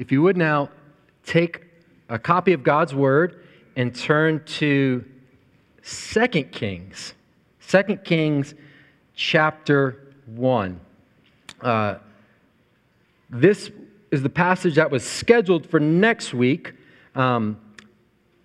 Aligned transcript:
if 0.00 0.10
you 0.10 0.22
would 0.22 0.36
now 0.36 0.70
take 1.26 1.62
a 2.08 2.18
copy 2.18 2.54
of 2.54 2.62
God's 2.62 2.94
Word 2.94 3.44
and 3.76 3.94
turn 3.94 4.42
to 4.44 5.04
2 5.84 6.26
Kings. 6.44 7.12
2 7.68 7.98
Kings 8.02 8.54
chapter 9.14 10.14
1. 10.24 10.80
Uh, 11.60 11.96
this 13.28 13.70
is 14.10 14.22
the 14.22 14.30
passage 14.30 14.76
that 14.76 14.90
was 14.90 15.04
scheduled 15.04 15.66
for 15.66 15.78
next 15.78 16.32
week. 16.32 16.72
Um, 17.14 17.60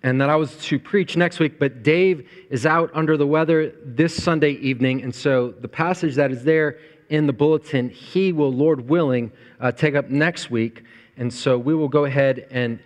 and 0.04 0.20
that 0.20 0.30
I 0.30 0.36
was 0.36 0.58
to 0.66 0.78
preach 0.78 1.16
next 1.16 1.40
week, 1.40 1.58
but 1.58 1.82
Dave 1.82 2.30
is 2.50 2.66
out 2.66 2.92
under 2.94 3.16
the 3.18 3.26
weather 3.26 3.74
this 3.84 4.14
Sunday 4.14 4.52
evening, 4.52 5.02
and 5.02 5.16
so 5.16 5.56
the 5.62 5.68
passage 5.68 6.14
that 6.14 6.32
is 6.32 6.44
there 6.44 6.78
in 7.10 7.26
the 7.26 7.34
bulletin, 7.34 7.90
he 7.90 8.32
will, 8.32 8.52
Lord 8.52 8.88
willing, 8.88 9.32
uh, 9.60 9.72
take 9.72 9.96
up 9.96 10.10
next 10.10 10.52
week. 10.52 10.84
And 11.18 11.34
so 11.34 11.58
we 11.58 11.74
will 11.74 11.88
go 11.88 12.06
ahead 12.06 12.48
and 12.52 12.80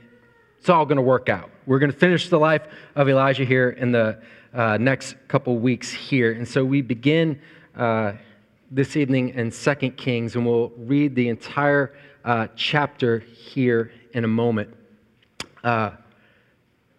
it's 0.59 0.69
all 0.69 0.85
going 0.85 0.97
to 0.97 1.01
work 1.01 1.29
out. 1.29 1.49
We're 1.65 1.79
going 1.79 1.91
to 1.91 1.97
finish 1.97 2.29
the 2.29 2.37
life 2.37 2.63
of 2.95 3.07
Elijah 3.07 3.45
here 3.45 3.69
in 3.69 3.91
the 3.91 4.21
uh, 4.53 4.77
next 4.77 5.15
couple 5.27 5.57
weeks 5.57 5.89
here. 5.91 6.33
And 6.33 6.47
so 6.47 6.65
we 6.65 6.81
begin 6.81 7.39
uh, 7.75 8.13
this 8.69 8.97
evening 8.97 9.29
in 9.29 9.51
Second 9.51 9.97
Kings, 9.97 10.35
and 10.35 10.45
we'll 10.45 10.71
read 10.77 11.15
the 11.15 11.29
entire 11.29 11.95
uh, 12.25 12.47
chapter 12.55 13.19
here 13.19 13.91
in 14.13 14.25
a 14.25 14.27
moment. 14.27 14.75
Uh, 15.63 15.91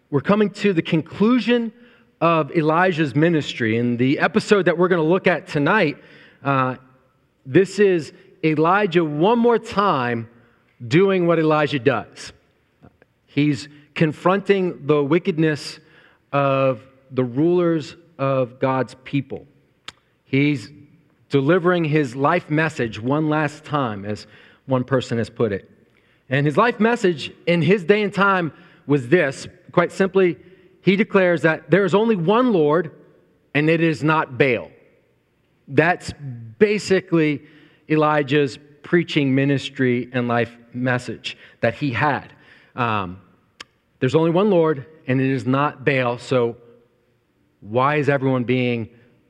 we're 0.09 0.21
coming 0.21 0.49
to 0.49 0.73
the 0.73 0.81
conclusion 0.81 1.71
of 2.19 2.51
Elijah's 2.51 3.15
ministry. 3.15 3.77
And 3.77 3.97
the 3.97 4.19
episode 4.19 4.65
that 4.65 4.77
we're 4.77 4.87
going 4.87 5.01
to 5.01 5.07
look 5.07 5.27
at 5.27 5.47
tonight, 5.47 5.97
uh, 6.43 6.75
this 7.45 7.79
is 7.79 8.13
Elijah 8.43 9.03
one 9.03 9.39
more 9.39 9.57
time 9.57 10.29
doing 10.87 11.27
what 11.27 11.39
Elijah 11.39 11.79
does. 11.79 12.33
He's 13.27 13.69
confronting 13.93 14.87
the 14.87 15.03
wickedness 15.03 15.79
of 16.31 16.81
the 17.11 17.23
rulers 17.23 17.95
of 18.17 18.59
God's 18.59 18.95
people. 19.03 19.45
He's 20.25 20.69
delivering 21.29 21.85
his 21.85 22.15
life 22.15 22.49
message 22.49 22.99
one 22.99 23.29
last 23.29 23.63
time, 23.63 24.05
as 24.05 24.27
one 24.65 24.83
person 24.83 25.17
has 25.17 25.29
put 25.29 25.51
it. 25.51 25.69
And 26.29 26.45
his 26.45 26.57
life 26.57 26.79
message 26.79 27.31
in 27.45 27.61
his 27.61 27.83
day 27.83 28.01
and 28.01 28.13
time 28.13 28.53
was 28.85 29.09
this 29.09 29.47
quite 29.71 29.91
simply, 29.91 30.37
he 30.81 30.95
declares 30.95 31.43
that 31.43 31.69
there 31.69 31.85
is 31.85 31.93
only 31.93 32.15
one 32.15 32.51
Lord, 32.51 32.91
and 33.53 33.69
it 33.69 33.81
is 33.81 34.03
not 34.03 34.37
Baal. 34.37 34.71
That's 35.67 36.11
basically 36.57 37.43
Elijah's 37.89 38.57
preaching 38.83 39.33
ministry 39.33 40.09
and 40.11 40.27
life 40.27 40.57
message 40.73 41.37
that 41.61 41.75
he 41.75 41.91
had. 41.91 42.33
Um, 42.75 43.21
there's 43.99 44.15
only 44.15 44.31
one 44.31 44.49
Lord, 44.49 44.85
and 45.07 45.21
it 45.21 45.29
is 45.29 45.45
not 45.45 45.85
Baal, 45.85 46.17
so 46.17 46.57
why 47.61 47.97
is 47.97 48.09
everyone 48.09 48.43
being 48.43 48.89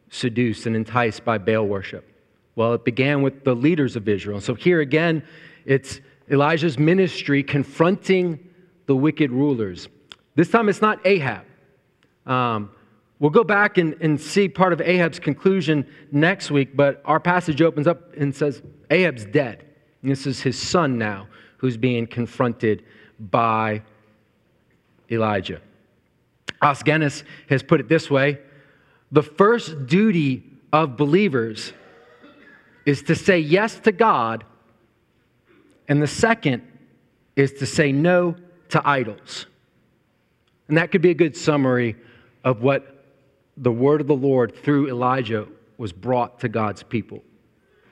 seduced 0.10 0.66
and 0.66 0.76
enticed 0.76 1.26
by 1.26 1.38
Baal 1.38 1.66
worship? 1.66 2.08
Well, 2.56 2.74
it 2.74 2.86
began 2.86 3.22
with 3.22 3.44
the 3.44 3.54
leaders 3.54 3.96
of 3.96 4.08
Israel. 4.08 4.42
So 4.42 4.56
here 4.56 4.82
again, 4.82 5.24
it's 5.66 6.00
Elijah's 6.30 6.80
ministry 6.80 7.44
confronting 7.44 8.40
the 8.86 8.96
wicked 8.96 9.32
rulers. 9.32 9.90
This 10.36 10.50
time 10.50 10.70
it's 10.70 10.82
not 10.82 11.06
Ahab. 11.06 11.46
Um, 12.26 12.72
we'll 13.20 13.32
go 13.32 13.44
back 13.44 13.78
and, 13.78 13.96
and 14.02 14.20
see 14.20 14.48
part 14.48 14.74
of 14.74 14.82
Ahab's 14.82 15.20
conclusion 15.20 15.86
next 16.12 16.52
week, 16.52 16.76
but 16.76 17.02
our 17.06 17.20
passage 17.20 17.62
opens 17.62 17.88
up 17.88 18.16
and 18.16 18.34
says 18.34 18.62
Ahab's 18.90 19.26
dead. 19.26 19.66
And 20.02 20.12
this 20.12 20.26
is 20.26 20.42
his 20.42 20.58
son 20.58 20.98
now 20.98 21.28
who's 21.62 21.78
being 21.78 22.08
confronted 22.08 22.84
by 23.20 23.84
Elijah. 25.12 25.62
Os 26.60 26.82
Guinness 26.82 27.24
has 27.50 27.62
put 27.62 27.80
it 27.80 27.88
this 27.88 28.10
way 28.10 28.40
the 29.12 29.22
first 29.22 29.86
duty 29.86 30.44
of 30.74 30.98
believers 30.98 31.74
is 32.84 33.04
to 33.04 33.14
say 33.14 33.38
yes 33.38 33.80
to 33.82 33.92
God, 33.92 34.44
and 35.88 36.02
the 36.02 36.08
second 36.08 36.64
is 37.36 37.54
to 37.54 37.68
say 37.68 37.92
no 37.92 38.36
to 38.70 38.82
idols. 38.84 39.46
And 40.68 40.78
that 40.78 40.92
could 40.92 41.02
be 41.02 41.12
a 41.12 41.16
good 41.16 41.38
summary 41.38 41.96
of 42.44 42.64
what 42.64 43.06
the 43.56 43.72
word 43.72 44.02
of 44.02 44.08
the 44.08 44.16
Lord 44.16 44.56
through 44.56 44.90
Elijah 44.90 45.48
was 45.78 45.94
brought 45.94 46.40
to 46.40 46.50
God's 46.50 46.82
people. 46.82 47.22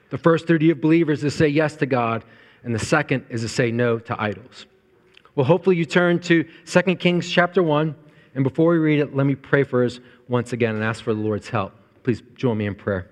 The 0.08 0.18
first 0.18 0.48
duty 0.48 0.70
of 0.70 0.80
believers 0.80 1.22
is 1.22 1.34
to 1.34 1.38
say 1.38 1.48
yes 1.48 1.76
to 1.76 1.86
God, 1.86 2.24
and 2.62 2.74
the 2.74 2.78
second 2.78 3.26
is 3.30 3.42
to 3.42 3.48
say 3.48 3.70
no 3.70 3.98
to 3.98 4.20
idols. 4.20 4.66
Well, 5.34 5.46
hopefully 5.46 5.76
you 5.76 5.84
turn 5.84 6.18
to 6.20 6.44
2 6.66 6.96
Kings 6.96 7.30
chapter 7.30 7.62
1. 7.62 7.94
And 8.34 8.44
before 8.44 8.72
we 8.72 8.78
read 8.78 9.00
it, 9.00 9.14
let 9.14 9.26
me 9.26 9.34
pray 9.34 9.64
for 9.64 9.84
us 9.84 9.98
once 10.28 10.52
again 10.52 10.74
and 10.74 10.84
ask 10.84 11.02
for 11.02 11.14
the 11.14 11.20
Lord's 11.20 11.48
help. 11.48 11.72
Please 12.02 12.22
join 12.36 12.58
me 12.58 12.66
in 12.66 12.74
prayer. 12.74 13.10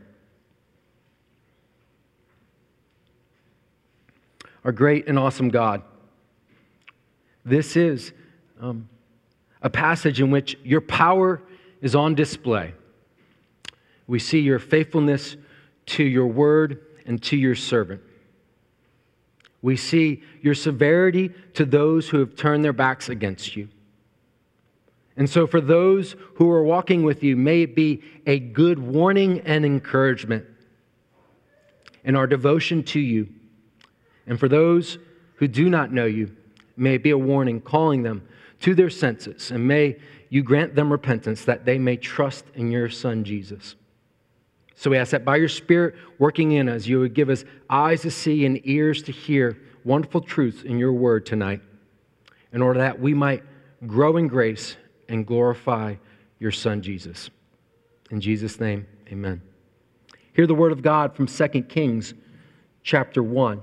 Our 4.64 4.72
great 4.72 5.08
and 5.08 5.18
awesome 5.18 5.48
God, 5.48 5.82
this 7.44 7.76
is 7.76 8.12
um, 8.60 8.88
a 9.62 9.70
passage 9.70 10.20
in 10.20 10.30
which 10.30 10.58
your 10.62 10.80
power 10.80 11.40
is 11.80 11.94
on 11.94 12.14
display. 12.14 12.74
We 14.06 14.18
see 14.18 14.40
your 14.40 14.58
faithfulness 14.58 15.36
to 15.86 16.04
your 16.04 16.26
word 16.26 16.84
and 17.06 17.22
to 17.24 17.36
your 17.36 17.54
servant. 17.54 18.02
We 19.60 19.76
see 19.76 20.22
your 20.40 20.54
severity 20.54 21.30
to 21.54 21.64
those 21.64 22.08
who 22.08 22.18
have 22.20 22.36
turned 22.36 22.64
their 22.64 22.72
backs 22.72 23.08
against 23.08 23.56
you. 23.56 23.68
And 25.16 25.28
so, 25.28 25.48
for 25.48 25.60
those 25.60 26.14
who 26.36 26.48
are 26.48 26.62
walking 26.62 27.02
with 27.02 27.24
you, 27.24 27.36
may 27.36 27.62
it 27.62 27.74
be 27.74 28.02
a 28.24 28.38
good 28.38 28.78
warning 28.78 29.40
and 29.40 29.66
encouragement 29.66 30.44
in 32.04 32.14
our 32.14 32.28
devotion 32.28 32.84
to 32.84 33.00
you. 33.00 33.28
And 34.28 34.38
for 34.38 34.48
those 34.48 34.98
who 35.36 35.48
do 35.48 35.68
not 35.68 35.92
know 35.92 36.04
you, 36.04 36.36
may 36.76 36.94
it 36.94 37.02
be 37.02 37.10
a 37.10 37.18
warning 37.18 37.60
calling 37.60 38.04
them 38.04 38.28
to 38.60 38.76
their 38.76 38.90
senses. 38.90 39.50
And 39.50 39.66
may 39.66 39.96
you 40.28 40.44
grant 40.44 40.76
them 40.76 40.92
repentance 40.92 41.44
that 41.46 41.64
they 41.64 41.78
may 41.78 41.96
trust 41.96 42.44
in 42.54 42.70
your 42.70 42.88
Son, 42.88 43.24
Jesus. 43.24 43.74
So 44.78 44.90
we 44.90 44.96
ask 44.96 45.10
that 45.10 45.24
by 45.24 45.36
your 45.36 45.48
Spirit 45.48 45.96
working 46.20 46.52
in 46.52 46.68
us, 46.68 46.86
you 46.86 47.00
would 47.00 47.12
give 47.12 47.30
us 47.30 47.44
eyes 47.68 48.02
to 48.02 48.12
see 48.12 48.46
and 48.46 48.60
ears 48.62 49.02
to 49.02 49.12
hear 49.12 49.58
wonderful 49.82 50.20
truths 50.20 50.62
in 50.62 50.78
your 50.78 50.92
word 50.92 51.26
tonight, 51.26 51.60
in 52.52 52.62
order 52.62 52.78
that 52.78 53.00
we 53.00 53.12
might 53.12 53.42
grow 53.88 54.16
in 54.16 54.28
grace 54.28 54.76
and 55.08 55.26
glorify 55.26 55.96
your 56.38 56.52
Son, 56.52 56.80
Jesus. 56.80 57.28
In 58.12 58.20
Jesus' 58.20 58.60
name, 58.60 58.86
amen. 59.08 59.42
Hear 60.32 60.46
the 60.46 60.54
word 60.54 60.70
of 60.70 60.80
God 60.80 61.16
from 61.16 61.26
2 61.26 61.48
Kings 61.62 62.14
chapter 62.84 63.20
1. 63.20 63.60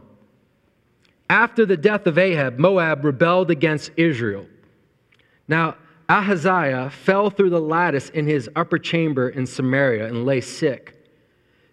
After 1.29 1.65
the 1.65 1.77
death 1.77 2.07
of 2.07 2.17
Ahab, 2.17 2.59
Moab 2.59 3.05
rebelled 3.05 3.51
against 3.51 3.89
Israel. 3.95 4.47
Now, 5.47 5.77
Ahaziah 6.09 6.89
fell 6.89 7.29
through 7.29 7.51
the 7.51 7.61
lattice 7.61 8.09
in 8.09 8.27
his 8.27 8.49
upper 8.53 8.77
chamber 8.77 9.29
in 9.29 9.45
Samaria 9.45 10.07
and 10.07 10.25
lay 10.25 10.41
sick. 10.41 10.91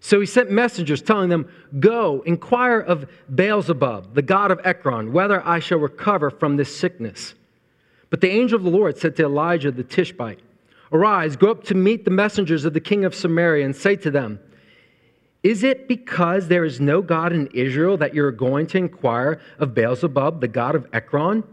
So 0.05 0.19
he 0.19 0.25
sent 0.25 0.51
messengers 0.51 1.01
telling 1.01 1.29
them, 1.29 1.49
Go, 1.79 2.23
inquire 2.25 2.81
of 2.81 3.09
Beelzebub, 3.33 4.13
the 4.13 4.21
god 4.21 4.51
of 4.51 4.59
Ekron, 4.65 5.13
whether 5.13 5.41
I 5.47 5.59
shall 5.59 5.77
recover 5.77 6.29
from 6.29 6.57
this 6.57 6.77
sickness. 6.77 7.35
But 8.09 8.19
the 8.19 8.29
angel 8.29 8.57
of 8.57 8.63
the 8.63 8.69
Lord 8.69 8.97
said 8.97 9.15
to 9.15 9.23
Elijah 9.23 9.71
the 9.71 9.81
Tishbite, 9.81 10.41
Arise, 10.91 11.37
go 11.37 11.51
up 11.51 11.63
to 11.63 11.73
meet 11.73 12.03
the 12.03 12.11
messengers 12.11 12.65
of 12.65 12.73
the 12.73 12.81
king 12.81 13.05
of 13.05 13.15
Samaria, 13.15 13.63
and 13.63 13.73
say 13.73 13.95
to 13.95 14.11
them, 14.11 14.41
Is 15.41 15.63
it 15.63 15.87
because 15.87 16.49
there 16.49 16.65
is 16.65 16.81
no 16.81 17.01
God 17.01 17.31
in 17.31 17.47
Israel 17.53 17.95
that 17.95 18.13
you're 18.13 18.33
going 18.33 18.67
to 18.67 18.77
inquire 18.79 19.39
of 19.57 19.73
Beelzebub, 19.73 20.41
the 20.41 20.49
god 20.49 20.75
of 20.75 20.85
Ekron? 20.91 21.45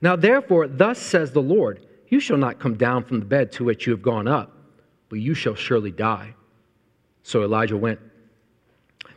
Now 0.00 0.16
therefore, 0.16 0.66
thus 0.66 0.98
says 0.98 1.32
the 1.32 1.42
Lord, 1.42 1.86
You 2.08 2.20
shall 2.20 2.38
not 2.38 2.58
come 2.58 2.76
down 2.76 3.04
from 3.04 3.20
the 3.20 3.26
bed 3.26 3.52
to 3.52 3.64
which 3.64 3.86
you 3.86 3.92
have 3.92 4.00
gone 4.00 4.26
up, 4.26 4.56
but 5.10 5.18
you 5.18 5.34
shall 5.34 5.54
surely 5.54 5.90
die. 5.90 6.36
So 7.22 7.42
Elijah 7.42 7.76
went. 7.76 8.00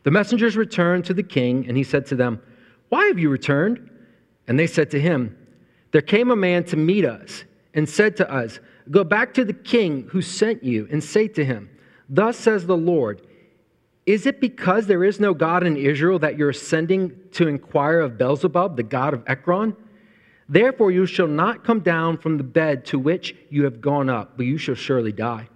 The 0.03 0.11
messengers 0.11 0.57
returned 0.57 1.05
to 1.05 1.13
the 1.13 1.23
king, 1.23 1.65
and 1.67 1.77
he 1.77 1.83
said 1.83 2.05
to 2.07 2.15
them, 2.15 2.41
Why 2.89 3.05
have 3.05 3.17
you 3.17 3.29
returned? 3.29 3.89
And 4.47 4.59
they 4.59 4.67
said 4.67 4.91
to 4.91 5.00
him, 5.00 5.38
There 5.91 6.01
came 6.01 6.29
a 6.29 6.35
man 6.35 6.65
to 6.65 6.77
meet 6.77 7.05
us 7.05 7.45
and 7.73 7.88
said 7.88 8.17
to 8.17 8.31
us, 8.31 8.59
Go 8.91 9.03
back 9.03 9.33
to 9.35 9.45
the 9.45 9.53
king 9.53 10.07
who 10.11 10.21
sent 10.21 10.63
you 10.63 10.88
and 10.91 11.03
say 11.03 11.27
to 11.29 11.45
him, 11.45 11.69
Thus 12.09 12.38
says 12.38 12.65
the 12.65 12.77
Lord, 12.77 13.21
Is 14.05 14.25
it 14.25 14.41
because 14.41 14.88
there 14.88 15.05
is 15.05 15.19
no 15.21 15.33
God 15.33 15.63
in 15.63 15.77
Israel 15.77 16.19
that 16.19 16.38
you're 16.38 16.51
sending 16.51 17.17
to 17.31 17.47
inquire 17.47 18.01
of 18.01 18.17
Beelzebub, 18.17 18.75
the 18.75 18.83
god 18.83 19.13
of 19.13 19.23
Ekron? 19.25 19.75
Therefore 20.50 20.91
you 20.91 21.05
shall 21.05 21.27
not 21.27 21.63
come 21.63 21.79
down 21.79 22.17
from 22.17 22.38
the 22.38 22.44
bed 22.44 22.85
to 22.88 23.00
which 23.00 23.35
you 23.50 23.63
have 23.63 23.79
gone 23.79 24.09
up, 24.09 24.35
but 24.35 24.45
you 24.45 24.57
shall 24.57 24.75
surely 24.75 25.13
die. 25.13 25.47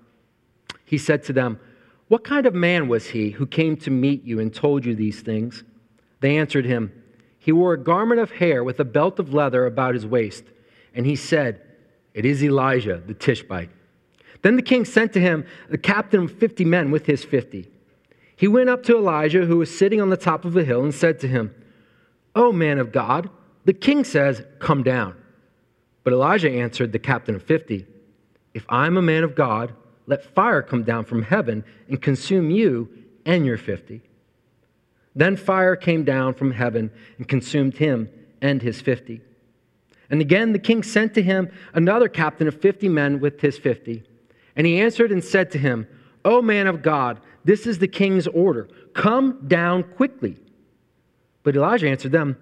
He 0.86 0.98
said 0.98 1.24
to 1.24 1.34
them, 1.34 1.60
what 2.08 2.24
kind 2.24 2.46
of 2.46 2.54
man 2.54 2.88
was 2.88 3.08
he 3.08 3.32
who 3.32 3.46
came 3.46 3.76
to 3.78 3.92
meet 3.92 4.24
you 4.24 4.40
and 4.40 4.54
told 4.54 4.86
you 4.86 4.96
these 4.96 5.22
things? 5.22 5.64
They 6.22 6.38
answered 6.38 6.66
him, 6.66 6.92
He 7.38 7.52
wore 7.52 7.74
a 7.74 7.84
garment 7.84 8.22
of 8.22 8.32
hair 8.32 8.64
with 8.64 8.80
a 8.80 8.86
belt 8.86 9.20
of 9.20 9.34
leather 9.34 9.66
about 9.66 9.94
his 9.94 10.06
waist. 10.06 10.46
And 10.94 11.06
he 11.06 11.16
said, 11.16 11.62
It 12.14 12.26
is 12.26 12.44
Elijah, 12.44 13.02
the 13.06 13.14
Tishbite. 13.14 13.70
Then 14.42 14.56
the 14.56 14.62
king 14.62 14.86
sent 14.86 15.14
to 15.14 15.20
him 15.20 15.46
the 15.70 15.78
captain 15.78 16.24
of 16.24 16.32
50 16.32 16.64
men 16.64 16.92
with 16.92 17.06
his 17.06 17.26
50. 17.26 17.70
He 18.36 18.48
went 18.48 18.70
up 18.70 18.84
to 18.84 18.98
Elijah, 18.98 19.46
who 19.46 19.58
was 19.58 19.76
sitting 19.76 20.00
on 20.00 20.10
the 20.10 20.18
top 20.18 20.46
of 20.46 20.56
a 20.56 20.64
hill, 20.64 20.84
and 20.84 20.94
said 20.94 21.20
to 21.22 21.28
him, 21.28 21.54
O 22.36 22.52
man 22.52 22.78
of 22.78 22.92
God, 22.92 23.30
the 23.66 23.74
king 23.74 24.04
says, 24.04 24.44
Come 24.60 24.84
down. 24.84 25.16
But 26.04 26.14
Elijah 26.14 26.50
answered 26.50 26.94
the 26.94 27.00
captain 27.00 27.36
of 27.36 27.44
50, 27.44 27.86
If 28.54 28.66
I 28.70 28.86
am 28.86 28.96
a 28.96 29.02
man 29.02 29.24
of 29.24 29.36
God, 29.36 29.74
let 30.08 30.24
fire 30.24 30.64
come 30.64 30.84
down 30.84 31.06
from 31.06 31.22
heaven 31.22 31.64
and 31.88 32.02
consume 32.02 32.50
you 32.50 32.90
and 33.26 33.46
your 33.46 33.58
50. 33.58 34.02
Then 35.14 35.36
fire 35.36 35.76
came 35.76 36.04
down 36.04 36.34
from 36.34 36.52
heaven 36.52 36.90
and 37.18 37.28
consumed 37.28 37.78
him 37.78 38.10
and 38.42 38.62
his 38.62 38.82
50. 38.82 39.22
And 40.10 40.22
again 40.22 40.54
the 40.54 40.60
king 40.60 40.82
sent 40.82 41.14
to 41.16 41.22
him 41.22 41.52
another 41.74 42.08
captain 42.08 42.48
of 42.48 42.60
50 42.60 42.90
men 42.90 43.20
with 43.20 43.42
his 43.42 43.58
50. 43.58 44.04
And 44.56 44.66
he 44.66 44.82
answered 44.82 45.12
and 45.12 45.24
said 45.24 45.52
to 45.52 45.60
him, 45.60 45.88
O 46.26 46.42
man 46.42 46.68
of 46.68 46.82
God, 46.82 47.20
this 47.44 47.68
is 47.68 47.80
the 47.80 47.88
king's 47.88 48.28
order. 48.28 48.68
Come 48.94 49.48
down 49.48 49.84
quickly. 49.84 50.38
But 51.44 51.56
Elijah 51.56 51.88
answered 51.88 52.12
them, 52.12 52.38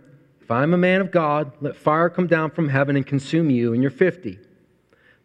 if 0.45 0.51
I 0.51 0.61
am 0.61 0.75
a 0.75 0.77
man 0.77 1.01
of 1.01 1.09
God, 1.09 1.53
let 1.59 1.75
fire 1.75 2.07
come 2.07 2.27
down 2.27 2.51
from 2.51 2.69
heaven 2.69 2.95
and 2.95 3.05
consume 3.05 3.49
you 3.49 3.73
and 3.73 3.81
your 3.81 3.89
fifty. 3.89 4.37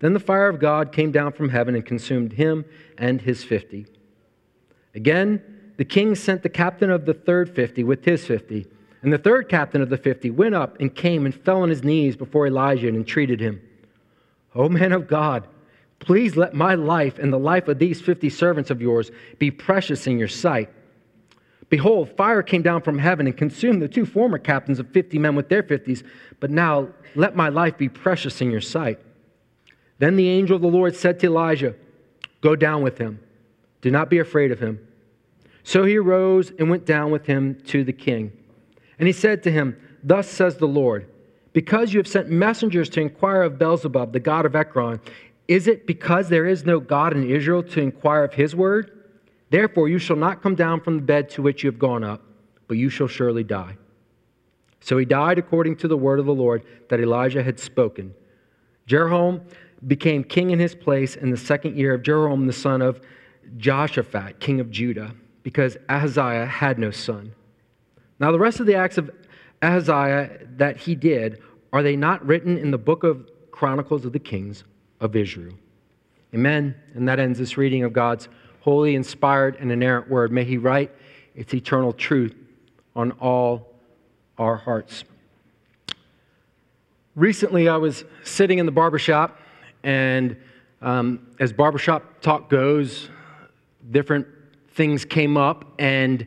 Then 0.00 0.12
the 0.12 0.20
fire 0.20 0.49
of 0.49 0.58
God 0.58 0.93
came 0.93 1.12
down 1.12 1.32
from 1.32 1.50
heaven 1.50 1.75
and 1.75 1.87
consumed 1.87 2.32
him 2.32 2.64
and 2.99 3.20
his 3.23 3.44
fifty. 3.44 3.87
Again, 4.94 5.43
the 5.76 5.85
king 5.85 6.14
sent 6.14 6.43
the 6.43 6.49
captain 6.49 6.91
of 6.91 7.06
the 7.06 7.14
third 7.14 7.55
fifty 7.55 7.85
with 7.85 8.05
his 8.05 8.26
fifty. 8.26 8.67
And 9.02 9.12
the 9.12 9.19
third 9.19 9.49
captain 9.49 9.81
of 9.81 9.88
the 9.88 9.97
fifty 9.97 10.31
went 10.31 10.55
up 10.55 10.79
and 10.79 10.94
came 10.94 11.25
and 11.25 11.35
fell 11.35 11.62
on 11.62 11.70
his 11.70 11.82
knees 11.82 12.17
before 12.17 12.47
Elijah 12.47 12.88
and 12.88 12.97
entreated 12.97 13.41
him, 13.41 13.62
O 14.55 14.69
man 14.69 14.93
of 14.93 15.06
God, 15.06 15.47
please 16.00 16.37
let 16.37 16.52
my 16.52 16.75
life 16.75 17.19
and 17.19 17.32
the 17.32 17.38
life 17.38 17.69
of 17.69 17.79
these 17.79 18.00
fifty 18.00 18.29
servants 18.29 18.70
of 18.70 18.82
yours 18.82 19.11
be 19.38 19.50
precious 19.50 20.06
in 20.06 20.19
your 20.19 20.29
sight. 20.29 20.69
Behold, 21.69 22.11
fire 22.17 22.43
came 22.43 22.62
down 22.62 22.82
from 22.82 22.99
heaven 22.99 23.26
and 23.26 23.37
consumed 23.37 23.81
the 23.81 23.88
two 23.88 24.05
former 24.05 24.38
captains 24.38 24.79
of 24.79 24.91
fifty 24.91 25.19
men 25.19 25.35
with 25.35 25.49
their 25.49 25.62
fifties. 25.62 26.02
But 26.41 26.50
now 26.50 26.88
let 27.14 27.37
my 27.37 27.49
life 27.49 27.79
be 27.79 27.88
precious 27.88 28.41
in 28.41 28.50
your 28.50 28.61
sight. 28.61 28.99
Then 30.00 30.17
the 30.17 30.31
angel 30.31 30.56
of 30.56 30.62
the 30.62 30.69
Lord 30.69 30.97
said 30.97 31.20
to 31.20 31.26
Elijah, 31.26 31.75
Go 32.41 32.56
down 32.56 32.82
with 32.82 32.97
him. 32.97 33.20
Do 33.82 33.91
not 33.91 34.08
be 34.08 34.19
afraid 34.19 34.50
of 34.50 34.58
him. 34.58 34.81
So 35.62 35.85
he 35.85 35.99
arose 35.99 36.52
and 36.58 36.70
went 36.70 36.87
down 36.87 37.11
with 37.11 37.26
him 37.26 37.61
to 37.67 37.85
the 37.85 37.93
king. 37.93 38.32
And 38.99 39.06
he 39.06 39.12
said 39.12 39.43
to 39.43 39.52
him, 39.52 39.76
Thus 40.02 40.26
says 40.26 40.56
the 40.56 40.67
Lord, 40.67 41.06
because 41.52 41.93
you 41.93 42.00
have 42.00 42.08
sent 42.08 42.31
messengers 42.31 42.88
to 42.91 43.02
inquire 43.02 43.43
of 43.43 43.58
Beelzebub, 43.58 44.14
the 44.14 44.20
god 44.20 44.47
of 44.47 44.56
Ekron, 44.56 45.00
is 45.49 45.67
it 45.67 45.87
because 45.87 46.31
there 46.31 46.47
is 46.47 46.64
no 46.64 46.81
God 46.81 47.12
in 47.12 47.29
Israel 47.29 47.62
to 47.62 47.81
inquire 47.81 48.25
of 48.25 48.32
his 48.32 48.56
word? 48.56 48.91
Therefore, 49.50 49.88
you 49.88 49.99
shall 49.99 50.17
not 50.17 50.43
come 50.43 50.55
down 50.55 50.81
from 50.81 50.97
the 50.97 51.02
bed 51.02 51.29
to 51.31 51.43
which 51.43 51.62
you 51.62 51.70
have 51.70 51.79
gone 51.79 52.05
up, 52.05 52.23
but 52.69 52.79
you 52.79 52.88
shall 52.88 53.08
surely 53.08 53.44
die. 53.44 53.76
So 54.81 54.97
he 54.97 55.05
died 55.05 55.38
according 55.38 55.76
to 55.76 55.88
the 55.88 55.97
word 55.97 56.20
of 56.20 56.26
the 56.26 56.32
Lord 56.32 56.62
that 56.88 57.00
Elijah 57.00 57.43
had 57.43 57.61
spoken. 57.61 58.14
Jehoram 58.87 59.43
became 59.86 60.24
king 60.24 60.50
in 60.50 60.58
his 60.58 60.74
place 60.74 61.16
in 61.16 61.30
the 61.30 61.36
second 61.36 61.76
year 61.76 61.94
of 61.94 62.02
Jehoram 62.02 62.46
the 62.46 62.52
son 62.52 62.82
of 62.82 63.00
Jehoshaphat, 63.56 64.40
king 64.40 64.60
of 64.60 64.70
Judah, 64.70 65.14
because 65.42 65.76
Ahaziah 65.88 66.46
had 66.46 66.78
no 66.78 66.90
son. 66.90 67.32
Now, 68.18 68.32
the 68.32 68.38
rest 68.38 68.60
of 68.60 68.66
the 68.66 68.74
acts 68.74 68.98
of 68.98 69.10
Ahaziah 69.62 70.46
that 70.56 70.76
he 70.76 70.94
did, 70.94 71.42
are 71.72 71.82
they 71.82 71.96
not 71.96 72.24
written 72.26 72.58
in 72.58 72.70
the 72.70 72.78
book 72.78 73.02
of 73.02 73.30
Chronicles 73.50 74.04
of 74.04 74.12
the 74.12 74.18
Kings 74.18 74.64
of 75.00 75.16
Israel? 75.16 75.54
Amen. 76.34 76.74
And 76.94 77.08
that 77.08 77.18
ends 77.18 77.38
this 77.38 77.56
reading 77.56 77.82
of 77.82 77.92
God's 77.92 78.28
holy, 78.60 78.94
inspired, 78.94 79.56
and 79.56 79.72
inerrant 79.72 80.08
word. 80.08 80.30
May 80.30 80.44
He 80.44 80.58
write 80.58 80.94
its 81.34 81.54
eternal 81.54 81.92
truth 81.92 82.34
on 82.94 83.12
all 83.12 83.72
our 84.38 84.56
hearts. 84.56 85.04
Recently, 87.16 87.68
I 87.68 87.76
was 87.76 88.04
sitting 88.22 88.58
in 88.58 88.66
the 88.66 88.72
barbershop, 88.72 89.39
and 89.82 90.36
um, 90.82 91.26
as 91.38 91.52
barbershop 91.52 92.20
talk 92.20 92.48
goes, 92.48 93.08
different 93.90 94.26
things 94.74 95.04
came 95.04 95.36
up, 95.36 95.64
and 95.78 96.26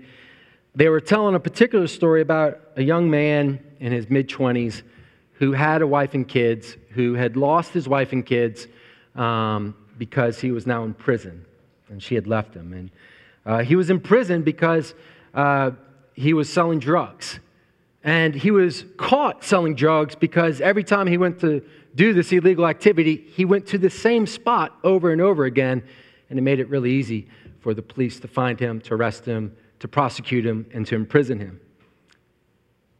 they 0.76 0.90
were 0.90 1.00
telling 1.00 1.36
a 1.36 1.40
particular 1.40 1.88
story 1.88 2.22
about 2.22 2.60
a 2.76 2.84
young 2.84 3.10
man 3.10 3.60
in 3.80 3.92
his 3.92 4.10
mid 4.10 4.28
20s 4.28 4.82
who 5.34 5.52
had 5.52 5.82
a 5.82 5.88
wife 5.88 6.14
and 6.14 6.28
kids, 6.28 6.78
who 6.92 7.14
had 7.14 7.36
lost 7.36 7.74
his 7.74 7.88
wife 7.88 8.12
and 8.12 8.26
kids 8.26 8.68
um, 9.16 9.76
because 9.98 10.40
he 10.40 10.52
was 10.52 10.66
now 10.66 10.84
in 10.84 10.94
prison 10.94 11.46
and 11.90 12.02
she 12.02 12.16
had 12.16 12.28
left 12.28 12.54
him. 12.54 12.74
And 12.74 12.92
uh, 13.46 13.60
he 13.60 13.76
was 13.76 13.90
in 13.90 14.00
prison 14.00 14.42
because 14.42 14.94
uh, 15.34 15.72
he 16.14 16.34
was 16.34 16.52
selling 16.52 16.80
drugs. 16.80 17.40
And 18.04 18.36
he 18.36 18.52
was 18.52 18.86
caught 18.98 19.44
selling 19.44 19.76
drugs 19.76 20.16
because 20.16 20.60
every 20.60 20.84
time 20.84 21.08
he 21.08 21.18
went 21.18 21.40
to 21.42 21.64
do 21.96 22.14
this 22.14 22.32
illegal 22.32 22.66
activity, 22.68 23.28
he 23.36 23.46
went 23.46 23.68
to 23.68 23.78
the 23.78 23.90
same 23.90 24.26
spot 24.26 24.78
over 24.84 25.12
and 25.12 25.22
over 25.22 25.46
again. 25.46 25.84
And 26.30 26.40
it 26.40 26.42
made 26.42 26.60
it 26.60 26.70
really 26.70 26.92
easy 26.92 27.28
for 27.60 27.74
the 27.74 27.82
police 27.82 28.20
to 28.22 28.28
find 28.28 28.60
him, 28.60 28.82
to 28.82 28.96
arrest 28.96 29.26
him, 29.26 29.56
to 29.80 29.88
prosecute 29.88 30.46
him, 30.46 30.66
and 30.74 30.86
to 30.88 30.96
imprison 30.96 31.40
him. 31.40 31.60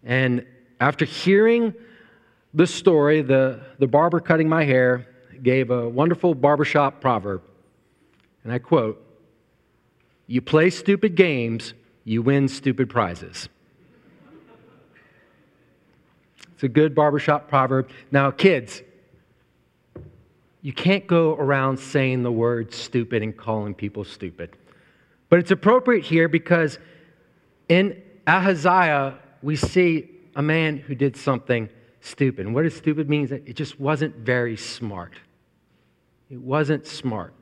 And 0.04 0.46
after 0.80 1.06
hearing 1.06 1.74
the 2.54 2.68
story, 2.68 3.22
the, 3.22 3.62
the 3.80 3.88
barber 3.88 4.20
cutting 4.20 4.48
my 4.48 4.64
hair 4.64 5.08
gave 5.42 5.72
a 5.72 5.90
wonderful 5.90 6.36
barbershop 6.36 7.02
proverb. 7.02 7.42
And 8.44 8.52
I 8.52 8.60
quote 8.60 9.04
You 10.28 10.42
play 10.42 10.70
stupid 10.70 11.16
games, 11.16 11.74
you 12.04 12.22
win 12.22 12.48
stupid 12.48 12.90
prizes. 12.90 13.50
It's 16.64 16.70
a 16.70 16.72
good 16.72 16.96
barbershop 16.96 17.50
proverb. 17.50 17.90
Now, 18.10 18.32
kids, 18.32 18.84
you 20.62 20.72
can't 20.72 21.06
go 21.06 21.34
around 21.36 21.78
saying 21.78 22.24
the 22.24 22.32
word 22.32 22.74
stupid 22.74 23.22
and 23.22 23.36
calling 23.36 23.74
people 23.74 24.06
stupid. 24.06 24.52
But 25.28 25.40
it's 25.40 25.52
appropriate 25.52 26.06
here 26.06 26.30
because 26.30 26.80
in 27.68 28.02
Ahaziah, 28.26 29.20
we 29.42 29.58
see 29.58 30.10
a 30.38 30.42
man 30.42 30.78
who 30.78 30.96
did 30.96 31.18
something 31.18 31.68
stupid. 32.00 32.46
And 32.46 32.56
what 32.56 32.62
does 32.62 32.78
stupid 32.78 33.10
mean? 33.10 33.28
It 33.46 33.58
just 33.58 33.78
wasn't 33.78 34.16
very 34.16 34.56
smart. 34.56 35.16
It 36.30 36.40
wasn't 36.40 36.88
smart. 36.88 37.34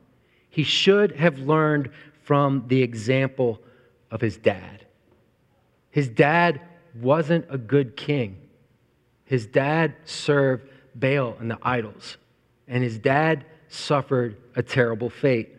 He 0.50 0.64
should 0.64 1.12
have 1.12 1.38
learned 1.38 1.90
from 2.24 2.64
the 2.66 2.82
example 2.82 3.62
of 4.10 4.20
his 4.20 4.36
dad. 4.36 4.84
His 5.92 6.08
dad 6.08 6.60
wasn't 7.00 7.46
a 7.48 7.56
good 7.56 7.96
king. 7.96 8.41
His 9.32 9.46
dad 9.46 9.94
served 10.04 10.68
Baal 10.94 11.38
and 11.40 11.50
the 11.50 11.58
idols, 11.62 12.18
and 12.68 12.84
his 12.84 12.98
dad 12.98 13.46
suffered 13.68 14.36
a 14.56 14.62
terrible 14.62 15.08
fate. 15.08 15.56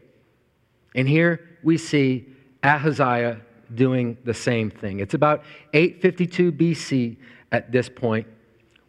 And 0.93 1.09
here 1.09 1.57
we 1.63 1.79
see 1.79 2.27
Ahaziah 2.63 3.41
doing 3.73 4.15
the 4.25 4.33
same 4.35 4.69
thing. 4.69 4.99
It's 4.99 5.15
about 5.15 5.43
852 5.73 6.51
BC 6.51 7.17
at 7.51 7.71
this 7.71 7.89
point. 7.89 8.27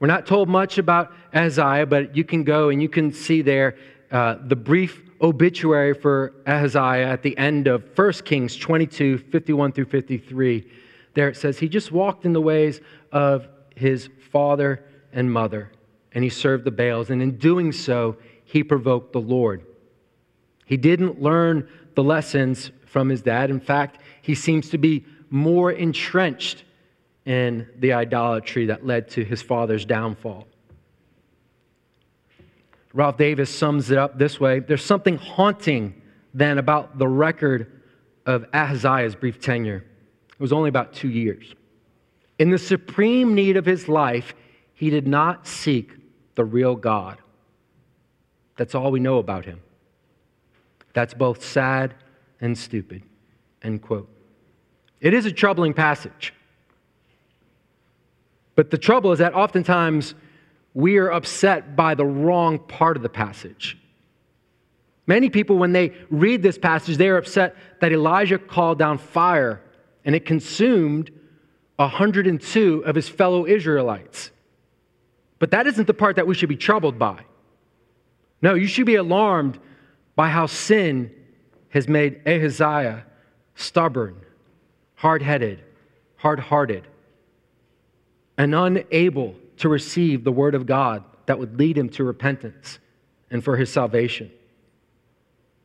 We're 0.01 0.09
not 0.09 0.27
told 0.27 0.51
much 0.51 0.77
about 0.77 1.15
Ahaziah, 1.33 1.87
but 1.87 2.15
you 2.15 2.25
can 2.25 2.45
go 2.45 2.69
and 2.69 2.83
you 2.83 2.91
can 2.91 3.11
see 3.11 3.41
there 3.41 3.79
uh, 4.11 4.37
the 4.45 4.57
brief 4.57 5.01
obituary 5.23 5.95
for 5.95 6.35
Ahaziah 6.47 7.09
at 7.09 7.23
the 7.23 7.39
end 7.39 7.69
of 7.69 7.85
1 7.97 8.13
Kings 8.27 8.55
22 8.55 9.17
51 9.17 9.73
through 9.73 9.87
53. 9.87 10.71
There 11.15 11.31
it 11.31 11.39
says, 11.39 11.59
He 11.59 11.71
just 11.71 11.91
walked 11.91 12.27
in 12.27 12.35
the 12.35 12.43
ways 12.43 12.83
of 13.13 13.49
his 13.75 14.11
father 14.35 14.85
and 15.13 15.33
mother, 15.33 15.71
and 16.11 16.25
he 16.25 16.29
served 16.29 16.65
the 16.65 16.73
Baals, 16.73 17.09
and 17.09 17.23
in 17.23 17.39
doing 17.39 17.71
so, 17.71 18.17
he 18.45 18.65
provoked 18.65 19.13
the 19.13 19.21
Lord. 19.21 19.65
He 20.67 20.77
didn't 20.77 21.23
learn 21.23 21.69
the 21.95 22.03
lessons 22.03 22.73
from 22.85 23.09
his 23.09 23.23
dad. 23.23 23.49
In 23.49 23.61
fact, 23.61 24.01
he 24.23 24.35
seems 24.35 24.71
to 24.71 24.79
be 24.79 25.05
more 25.31 25.71
entrenched 25.71 26.65
in 27.25 27.69
the 27.79 27.93
idolatry 27.93 28.67
that 28.67 28.85
led 28.85 29.09
to 29.11 29.25
his 29.25 29.41
father's 29.41 29.85
downfall. 29.85 30.49
Ralph 32.93 33.17
Davis 33.17 33.51
sums 33.57 33.93
it 33.93 33.99
up 33.99 34.19
this 34.19 34.41
way 34.41 34.59
There's 34.59 34.85
something 34.85 35.17
haunting 35.17 36.03
then 36.33 36.59
about 36.59 36.99
the 36.99 37.07
record 37.07 37.83
of 38.27 38.47
Ahaziah's 38.53 39.15
brief 39.15 39.41
tenure. 39.41 39.85
It 40.29 40.41
was 40.41 40.53
only 40.53 40.71
about 40.71 40.93
two 40.93 41.09
years. 41.09 41.55
In 42.39 42.51
the 42.51 42.59
supreme 42.59 43.35
need 43.35 43.57
of 43.57 43.65
his 43.65 43.89
life, 43.89 44.35
he 44.73 44.91
did 44.91 45.07
not 45.07 45.47
seek 45.47 45.93
the 46.35 46.45
real 46.45 46.75
God. 46.75 47.19
That's 48.57 48.75
all 48.75 48.91
we 48.91 49.01
know 49.01 49.19
about 49.19 49.45
him. 49.45 49.61
That's 50.93 51.15
both 51.15 51.45
sad 51.45 51.95
and 52.41 52.57
stupid. 52.57 53.03
End 53.63 53.83
quote. 53.83 54.09
It 55.01 55.15
is 55.15 55.27
a 55.27 55.33
troubling 55.33 55.75
passage. 55.75 56.33
But 58.55 58.71
the 58.71 58.79
trouble 58.79 59.13
is 59.13 59.19
that 59.19 59.35
oftentimes 59.35 60.15
we 60.75 60.97
are 60.99 61.11
upset 61.11 61.77
by 61.77 61.95
the 61.95 62.05
wrong 62.05 62.59
part 62.59 62.97
of 62.97 63.03
the 63.03 63.09
passage. 63.09 63.79
Many 65.07 65.29
people, 65.29 65.59
when 65.59 65.73
they 65.73 65.93
read 66.11 66.43
this 66.43 66.57
passage, 66.57 66.97
they 66.97 67.09
are 67.09 67.17
upset 67.17 67.57
that 67.81 67.93
Elijah 67.93 68.39
called 68.39 68.79
down 68.79 68.99
fire 68.99 69.61
and 70.05 70.15
it 70.15 70.25
consumed 70.25 71.11
102 71.77 72.85
of 72.85 72.95
his 72.95 73.09
fellow 73.09 73.47
Israelites. 73.47 74.31
But 75.39 75.51
that 75.51 75.67
isn't 75.67 75.87
the 75.87 75.95
part 75.95 76.17
that 76.17 76.27
we 76.27 76.35
should 76.35 76.49
be 76.49 76.57
troubled 76.57 76.99
by. 76.99 77.25
No, 78.41 78.55
you 78.55 78.67
should 78.67 78.87
be 78.87 78.95
alarmed 78.95 79.59
by 80.15 80.29
how 80.29 80.47
sin 80.47 81.11
has 81.71 81.89
made 81.89 82.21
Ahaziah 82.27 83.05
stubborn, 83.55 84.17
hard 84.95 85.23
headed, 85.23 85.63
hard 86.17 86.39
hearted, 86.39 86.87
and 88.39 88.55
unable 88.55 89.35
to 89.59 89.69
receive 89.69 90.25
the 90.25 90.33
word 90.33 90.55
of 90.55 90.67
God 90.67 91.05
that 91.27 91.39
would 91.39 91.59
lead 91.59 91.77
him 91.77 91.89
to 91.91 92.05
repentance 92.05 92.79
and 93.31 93.43
for 93.43 93.57
his 93.57 93.73
salvation. 93.73 94.31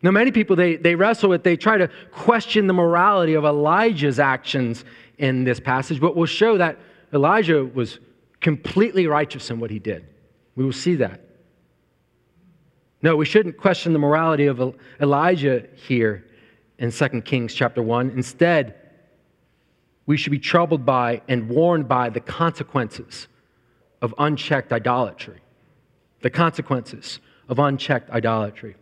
Now, 0.01 0.11
many 0.11 0.31
people, 0.31 0.55
they, 0.55 0.77
they 0.77 0.95
wrestle 0.95 1.29
with, 1.29 1.43
they 1.43 1.57
try 1.57 1.77
to 1.77 1.89
question 2.11 2.67
the 2.67 2.73
morality 2.73 3.33
of 3.33 3.43
Elijah's 3.43 4.19
actions 4.19 4.85
in 5.17 5.43
this 5.43 5.59
passage, 5.59 5.99
but 5.99 6.15
we'll 6.15 6.25
show 6.25 6.57
that 6.57 6.79
Elijah 7.13 7.65
was 7.65 7.99
completely 8.39 9.07
righteous 9.07 9.49
in 9.49 9.59
what 9.59 9.69
he 9.69 9.79
did. 9.79 10.05
We 10.55 10.63
will 10.63 10.71
see 10.71 10.95
that. 10.95 11.21
No, 13.01 13.15
we 13.15 13.25
shouldn't 13.25 13.57
question 13.57 13.93
the 13.93 13.99
morality 13.99 14.45
of 14.47 14.75
Elijah 15.01 15.67
here 15.75 16.25
in 16.77 16.91
2 16.91 17.21
Kings 17.21 17.53
chapter 17.53 17.81
1. 17.81 18.11
Instead, 18.11 18.75
we 20.05 20.17
should 20.17 20.31
be 20.31 20.39
troubled 20.39 20.85
by 20.85 21.21
and 21.27 21.49
warned 21.49 21.87
by 21.87 22.09
the 22.09 22.19
consequences 22.19 23.27
of 24.01 24.13
unchecked 24.17 24.71
idolatry. 24.73 25.39
The 26.21 26.29
consequences 26.29 27.19
of 27.47 27.59
unchecked 27.59 28.09
idolatry. 28.09 28.75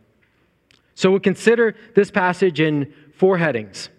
So 0.98 1.12
we'll 1.12 1.20
consider 1.20 1.76
this 1.94 2.10
passage 2.10 2.60
in 2.60 2.92
four 3.14 3.38
headings. 3.38 3.90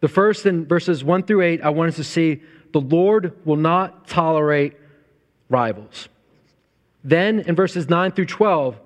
The 0.00 0.08
first, 0.08 0.46
in 0.46 0.64
verses 0.64 1.04
1 1.04 1.24
through 1.24 1.42
8, 1.42 1.60
I 1.60 1.68
want 1.68 1.90
us 1.90 1.96
to 1.96 2.04
see 2.04 2.40
the 2.72 2.80
Lord 2.80 3.44
will 3.44 3.56
not 3.56 4.08
tolerate 4.08 4.78
rivals. 5.50 6.08
Then 7.04 7.40
in 7.40 7.54
verses 7.54 7.86
9 7.86 8.12
through 8.12 8.24
12, 8.24 8.80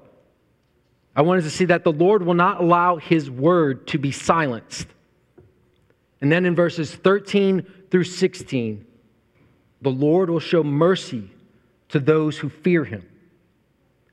I 1.15 1.23
wanted 1.23 1.45
to 1.45 1.51
see 1.51 1.67
that 1.67 1.85
the 1.85 1.93
Lord 1.93 2.27
will 2.27 2.35
not 2.35 2.61
allow 2.61 2.97
his 2.97 3.31
word 3.31 3.87
to 3.87 3.99
be 3.99 4.11
silenced. 4.11 4.89
And 6.21 6.33
then 6.33 6.45
in 6.47 6.57
verses 6.57 6.93
13 6.93 7.65
through 7.93 8.05
16, 8.05 8.85
the 9.83 9.91
Lord 9.91 10.29
will 10.29 10.41
show 10.41 10.65
mercy 10.65 11.31
to 11.91 12.01
those 12.01 12.39
who 12.39 12.49
fear 12.49 12.85
him. 12.85 13.07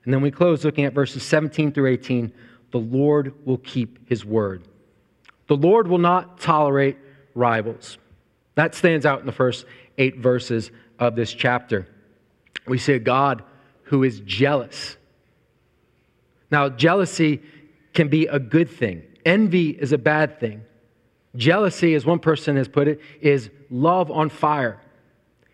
And 0.08 0.14
then 0.14 0.22
we 0.22 0.32
close 0.32 0.64
looking 0.64 0.86
at 0.86 0.94
verses 0.94 1.22
17 1.22 1.74
through 1.74 1.92
18. 1.92 2.32
The 2.72 2.78
Lord 2.78 3.34
will 3.46 3.58
keep 3.58 4.08
his 4.08 4.24
word. 4.24 4.66
The 5.48 5.58
Lord 5.58 5.90
will 5.90 5.98
not 5.98 6.40
tolerate 6.40 6.96
rivals. 7.36 7.98
That 8.56 8.74
stands 8.74 9.06
out 9.06 9.20
in 9.20 9.26
the 9.26 9.34
first 9.34 9.66
eight 9.98 10.16
verses 10.16 10.72
of 10.98 11.18
this 11.18 11.34
chapter. 11.34 11.90
We 12.66 12.78
see 12.78 12.94
a 12.94 13.00
God 13.00 13.44
who 13.84 14.06
is 14.06 14.22
jealous. 14.22 14.96
Now, 16.50 16.70
jealousy 16.70 17.42
can 17.94 18.08
be 18.08 18.28
a 18.28 18.40
good 18.40 18.70
thing, 18.70 19.04
envy 19.26 19.72
is 19.72 19.92
a 19.92 19.98
bad 19.98 20.40
thing. 20.40 20.62
Jealousy, 21.36 21.96
as 21.96 22.06
one 22.06 22.20
person 22.20 22.56
has 22.56 22.70
put 22.70 22.88
it, 22.88 23.02
is 23.20 23.50
love 23.70 24.10
on 24.10 24.30
fire. 24.30 24.80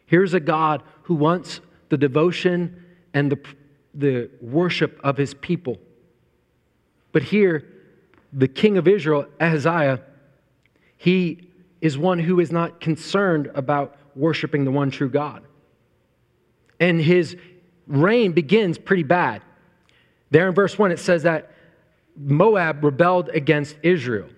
Here's 0.05 0.35
a 0.35 0.39
God 0.39 0.83
who 1.01 1.15
wants 1.15 1.59
the 1.89 1.97
devotion 1.97 2.85
and 3.15 3.31
the 3.31 3.39
the 3.93 4.29
worship 4.41 4.99
of 5.03 5.17
his 5.17 5.33
people. 5.33 5.77
But 7.11 7.23
here, 7.23 7.65
the 8.31 8.47
king 8.47 8.77
of 8.77 8.87
Israel, 8.87 9.27
Ahaziah, 9.39 10.01
he 10.97 11.49
is 11.81 11.97
one 11.97 12.19
who 12.19 12.39
is 12.39 12.51
not 12.51 12.79
concerned 12.79 13.51
about 13.53 13.97
worshiping 14.15 14.65
the 14.65 14.71
one 14.71 14.89
true 14.89 15.09
God. 15.09 15.43
And 16.79 16.99
his 16.99 17.37
reign 17.87 18.31
begins 18.31 18.77
pretty 18.77 19.03
bad. 19.03 19.41
There 20.31 20.47
in 20.47 20.55
verse 20.55 20.77
1, 20.79 20.91
it 20.91 20.99
says 20.99 21.23
that 21.23 21.51
Moab 22.15 22.83
rebelled 22.83 23.29
against 23.29 23.75
Israel. 23.83 24.29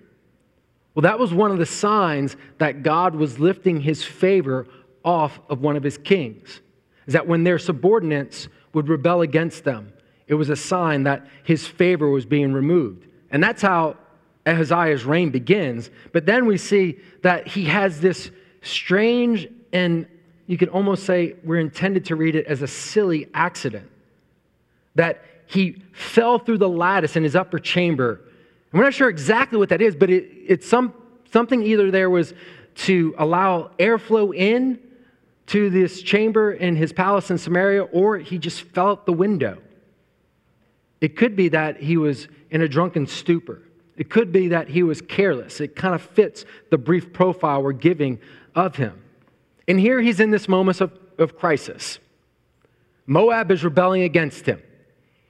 Well, 0.94 1.04
that 1.04 1.20
was 1.20 1.34
one 1.34 1.52
of 1.52 1.58
the 1.58 1.66
signs 1.66 2.36
that 2.58 2.84
God 2.84 3.16
was 3.16 3.40
lifting 3.40 3.82
his 3.82 4.04
favor 4.04 4.68
off 5.04 5.40
of 5.50 5.62
one 5.62 5.76
of 5.76 5.84
his 5.84 5.98
kings. 5.98 6.62
Is 7.06 7.14
that 7.14 7.28
when 7.28 7.44
their 7.44 7.60
subordinates 7.60 8.48
would 8.76 8.90
rebel 8.90 9.22
against 9.22 9.64
them, 9.64 9.92
it 10.28 10.36
was 10.36 10.50
a 10.50 10.56
sign 10.56 11.04
that 11.04 11.26
his 11.44 11.66
favor 11.66 12.10
was 12.10 12.26
being 12.26 12.54
removed. 12.54 13.08
And 13.32 13.42
that's 13.42 13.62
how 13.62 13.96
Ahaziah's 14.46 15.06
reign 15.06 15.32
begins. 15.32 15.90
But 16.12 16.26
then 16.26 16.46
we 16.46 16.58
see 16.58 17.00
that 17.24 17.48
he 17.48 17.66
has 17.66 18.02
this 18.02 18.30
strange, 18.62 19.48
and 19.72 20.06
you 20.46 20.58
could 20.58 20.70
almost 20.70 21.06
say 21.06 21.36
we're 21.44 21.60
intended 21.60 22.06
to 22.06 22.16
read 22.16 22.36
it 22.36 22.46
as 22.48 22.62
a 22.62 22.68
silly 22.68 23.28
accident. 23.34 23.90
That 24.96 25.24
he 25.48 25.82
fell 25.94 26.38
through 26.40 26.58
the 26.58 26.70
lattice 26.70 27.16
in 27.16 27.24
his 27.24 27.36
upper 27.36 27.60
chamber. 27.60 28.20
And 28.72 28.80
we're 28.80 28.84
not 28.84 28.94
sure 28.94 29.10
exactly 29.10 29.58
what 29.58 29.70
that 29.70 29.82
is, 29.82 29.96
but 29.96 30.10
it, 30.10 30.30
it's 30.46 30.68
some, 30.68 30.94
something 31.32 31.64
either 31.64 31.92
there 31.92 32.10
was 32.10 32.34
to 32.76 33.16
allow 33.18 33.72
airflow 33.80 34.36
in 34.36 34.80
to 35.48 35.70
this 35.70 36.02
chamber 36.02 36.52
in 36.52 36.76
his 36.76 36.92
palace 36.92 37.30
in 37.30 37.38
Samaria, 37.38 37.84
or 37.84 38.18
he 38.18 38.38
just 38.38 38.64
fell 38.64 38.90
out 38.90 39.06
the 39.06 39.14
window. 39.14 39.62
It 41.02 41.16
could 41.16 41.36
be 41.36 41.50
that 41.50 41.78
he 41.78 41.98
was 41.98 42.28
in 42.50 42.62
a 42.62 42.68
drunken 42.68 43.06
stupor. 43.06 43.62
It 43.98 44.10
could 44.10 44.32
be 44.32 44.50
that 44.50 44.70
he 44.70 44.84
was 44.84 45.02
careless. 45.02 45.62
It 45.62 45.76
kind 45.76 45.96
of 45.96 46.02
fits 46.02 46.46
the 46.72 46.78
brief 46.78 47.14
profile 47.14 47.64
we're 47.64 47.74
giving 47.74 48.20
of 48.56 48.76
him. 48.76 49.02
And 49.68 49.80
here 49.80 50.02
he's 50.02 50.20
in 50.20 50.32
this 50.32 50.48
moment 50.48 50.82
of, 50.82 50.98
of 51.18 51.38
crisis. 51.38 52.00
Moab 53.06 53.52
is 53.52 53.64
rebelling 53.64 54.02
against 54.02 54.46
him. 54.46 54.62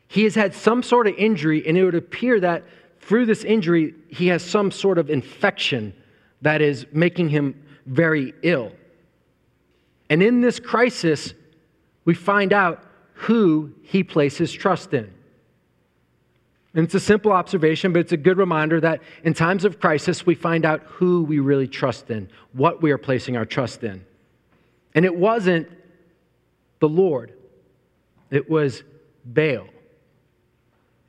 He 0.07 0.23
has 0.23 0.35
had 0.35 0.53
some 0.53 0.81
sort 0.81 1.07
of 1.07 1.15
injury, 1.15 1.67
and 1.67 1.77
it 1.77 1.83
would 1.83 1.95
appear 1.95 2.39
that 2.39 2.63
through 2.99 3.25
this 3.25 3.43
injury, 3.43 3.93
he 4.09 4.27
has 4.27 4.43
some 4.43 4.71
sort 4.71 4.97
of 4.97 5.09
infection 5.09 5.93
that 6.41 6.61
is 6.61 6.85
making 6.91 7.29
him 7.29 7.63
very 7.85 8.33
ill. 8.41 8.71
And 10.09 10.21
in 10.21 10.41
this 10.41 10.59
crisis, 10.59 11.33
we 12.03 12.13
find 12.13 12.53
out 12.53 12.83
who 13.13 13.73
he 13.81 14.03
places 14.03 14.51
trust 14.51 14.93
in. 14.93 15.11
And 16.73 16.83
it's 16.83 16.93
a 16.93 16.99
simple 16.99 17.31
observation, 17.31 17.93
but 17.93 17.99
it's 17.99 18.11
a 18.11 18.17
good 18.17 18.37
reminder 18.37 18.81
that 18.81 19.01
in 19.23 19.33
times 19.33 19.63
of 19.63 19.79
crisis, 19.79 20.25
we 20.25 20.35
find 20.35 20.65
out 20.65 20.81
who 20.83 21.23
we 21.23 21.39
really 21.39 21.67
trust 21.67 22.11
in, 22.11 22.29
what 22.51 22.81
we 22.81 22.91
are 22.91 22.97
placing 22.97 23.37
our 23.37 23.45
trust 23.45 23.83
in. 23.83 24.05
And 24.93 25.05
it 25.05 25.15
wasn't 25.15 25.69
the 26.79 26.89
Lord, 26.89 27.31
it 28.29 28.49
was 28.49 28.83
Baal. 29.23 29.67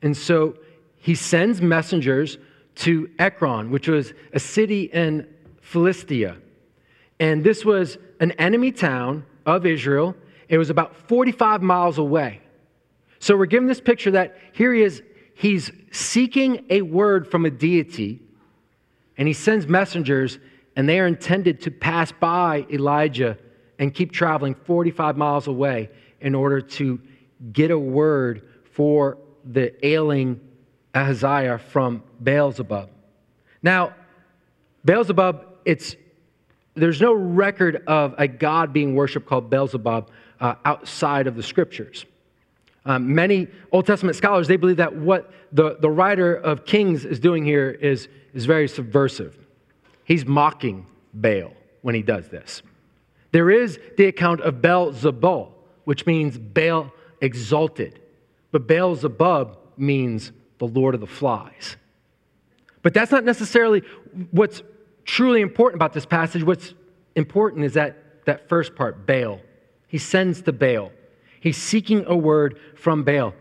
And 0.01 0.15
so 0.15 0.57
he 0.99 1.15
sends 1.15 1.61
messengers 1.61 2.37
to 2.75 3.09
Ekron, 3.19 3.69
which 3.69 3.89
was 3.89 4.13
a 4.33 4.39
city 4.39 4.83
in 4.83 5.27
Philistia. 5.61 6.37
And 7.19 7.43
this 7.43 7.65
was 7.65 7.97
an 8.19 8.31
enemy 8.33 8.71
town 8.71 9.25
of 9.45 9.65
Israel. 9.65 10.15
It 10.49 10.57
was 10.57 10.69
about 10.69 10.95
45 11.07 11.61
miles 11.61 11.97
away. 11.97 12.41
So 13.19 13.35
we're 13.35 13.45
given 13.45 13.67
this 13.67 13.81
picture 13.81 14.11
that 14.11 14.37
here 14.53 14.73
he 14.73 14.83
is, 14.83 15.01
he's 15.33 15.71
seeking 15.91 16.65
a 16.69 16.81
word 16.81 17.29
from 17.29 17.45
a 17.45 17.49
deity, 17.49 18.21
and 19.17 19.27
he 19.27 19.33
sends 19.33 19.67
messengers, 19.67 20.37
and 20.75 20.87
they 20.87 20.99
are 20.99 21.07
intended 21.07 21.61
to 21.61 21.71
pass 21.71 22.11
by 22.11 22.65
Elijah 22.71 23.37
and 23.79 23.93
keep 23.93 24.11
traveling 24.11 24.53
45 24.53 25.17
miles 25.17 25.47
away 25.47 25.89
in 26.21 26.35
order 26.35 26.61
to 26.61 26.99
get 27.51 27.71
a 27.71 27.79
word 27.79 28.47
for 28.71 29.17
the 29.43 29.73
ailing 29.85 30.39
Ahaziah 30.93 31.57
from 31.57 32.03
Beelzebub. 32.21 32.89
Now, 33.61 33.93
Beelzebub, 34.85 35.45
it's 35.65 35.95
there's 36.77 37.01
no 37.01 37.13
record 37.13 37.83
of 37.87 38.15
a 38.17 38.27
god 38.27 38.71
being 38.71 38.95
worshiped 38.95 39.25
called 39.25 39.49
Beelzebub 39.49 40.09
uh, 40.39 40.55
outside 40.65 41.27
of 41.27 41.35
the 41.35 41.43
scriptures. 41.43 42.05
Um, 42.85 43.13
many 43.13 43.47
Old 43.71 43.85
Testament 43.85 44.15
scholars, 44.15 44.47
they 44.47 44.55
believe 44.55 44.77
that 44.77 44.95
what 44.95 45.31
the, 45.51 45.77
the 45.81 45.89
writer 45.89 46.33
of 46.33 46.65
Kings 46.65 47.03
is 47.03 47.19
doing 47.19 47.43
here 47.43 47.69
is, 47.69 48.07
is 48.33 48.45
very 48.45 48.67
subversive. 48.67 49.37
He's 50.05 50.25
mocking 50.25 50.85
Baal 51.13 51.51
when 51.81 51.95
he 51.95 52.01
does 52.01 52.29
this. 52.29 52.61
There 53.31 53.49
is 53.51 53.77
the 53.97 54.05
account 54.05 54.39
of 54.41 54.55
Beelzebul, 54.55 55.49
which 55.83 56.05
means 56.05 56.37
Baal 56.37 56.93
exalted. 57.19 57.99
But 58.51 58.67
Beelzebub 58.67 59.57
means 59.75 60.31
the 60.59 60.67
Lord 60.67 60.95
of 60.95 61.01
the 61.01 61.07
flies. 61.07 61.75
But 62.83 62.93
that's 62.93 63.11
not 63.11 63.25
necessarily 63.25 63.83
what's 64.31 64.61
truly 65.07 65.41
important 65.41 65.79
about 65.79 65.93
this 65.93 66.05
passage, 66.05 66.43
what's 66.43 66.75
important 67.15 67.65
is 67.65 67.73
that 67.73 68.25
that 68.25 68.47
first 68.47 68.75
part, 68.75 69.07
Baal. 69.07 69.39
He 69.87 69.97
sends 69.97 70.41
to 70.43 70.51
Baal. 70.51 70.91
He's 71.39 71.57
seeking 71.57 72.05
a 72.05 72.15
word 72.15 72.59
from 72.75 73.03
Baal. 73.03 73.33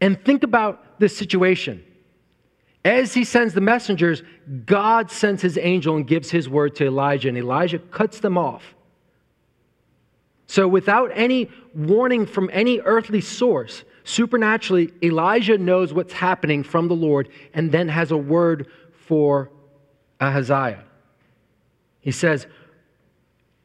And 0.00 0.24
think 0.24 0.42
about 0.42 0.98
this 0.98 1.16
situation. 1.16 1.84
As 2.84 3.12
he 3.12 3.24
sends 3.24 3.52
the 3.52 3.60
messengers, 3.60 4.22
God 4.64 5.10
sends 5.10 5.42
his 5.42 5.58
angel 5.58 5.96
and 5.96 6.06
gives 6.06 6.30
his 6.30 6.48
word 6.48 6.74
to 6.76 6.86
Elijah, 6.86 7.28
and 7.28 7.36
Elijah 7.36 7.78
cuts 7.78 8.20
them 8.20 8.38
off. 8.38 8.74
So, 10.46 10.66
without 10.66 11.10
any 11.12 11.50
warning 11.74 12.24
from 12.24 12.48
any 12.54 12.80
earthly 12.80 13.20
source, 13.20 13.84
supernaturally, 14.04 14.94
Elijah 15.02 15.58
knows 15.58 15.92
what's 15.92 16.14
happening 16.14 16.62
from 16.62 16.88
the 16.88 16.96
Lord 16.96 17.28
and 17.52 17.70
then 17.70 17.88
has 17.88 18.12
a 18.12 18.16
word 18.16 18.68
for 19.06 19.50
Ahaziah. 20.20 20.84
He 22.00 22.10
says, 22.10 22.46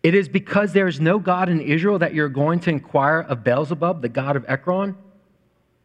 It 0.01 0.15
is 0.15 0.27
because 0.27 0.73
there 0.73 0.87
is 0.87 0.99
no 0.99 1.19
God 1.19 1.49
in 1.49 1.61
Israel 1.61 1.99
that 1.99 2.13
you're 2.13 2.29
going 2.29 2.59
to 2.61 2.69
inquire 2.69 3.21
of 3.21 3.43
Beelzebub, 3.43 4.01
the 4.01 4.09
god 4.09 4.35
of 4.35 4.45
Ekron? 4.47 4.97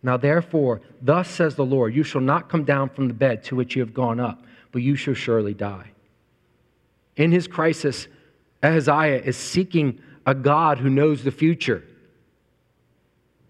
Now, 0.02 0.16
therefore, 0.16 0.80
thus 1.02 1.28
says 1.28 1.56
the 1.56 1.64
Lord, 1.64 1.94
you 1.94 2.02
shall 2.02 2.20
not 2.20 2.48
come 2.48 2.64
down 2.64 2.88
from 2.88 3.08
the 3.08 3.14
bed 3.14 3.44
to 3.44 3.56
which 3.56 3.75
you 3.75 3.82
have 3.82 3.94
gone 3.94 4.20
up, 4.20 4.44
but 4.70 4.82
you 4.82 4.94
shall 4.94 5.14
surely 5.14 5.54
die. 5.54 5.90
In 7.16 7.32
his 7.32 7.48
crisis, 7.48 8.06
Ahaziah 8.62 9.22
is 9.22 9.37
seeking 9.37 10.00
a 10.25 10.34
God 10.34 10.78
who 10.78 10.88
knows 10.88 11.25
the 11.25 11.32
future. 11.32 11.82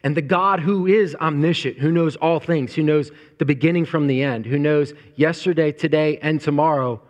And 0.02 0.16
the 0.16 0.22
God 0.22 0.60
who 0.60 0.86
is 0.86 1.14
omniscient, 1.16 1.78
who 1.78 1.92
knows 1.92 2.16
all 2.16 2.40
things, 2.40 2.74
who 2.74 2.82
knows 2.82 3.10
the 3.38 3.44
beginning 3.44 3.84
from 3.84 4.06
the 4.06 4.22
end, 4.22 4.46
who 4.46 4.58
knows 4.58 4.94
yesterday, 5.16 5.72
today, 5.72 6.18
and 6.22 6.40
tomorrow, 6.40 7.02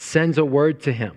sends 0.00 0.38
a 0.38 0.44
word 0.44 0.80
to 0.80 0.90
him 0.90 1.14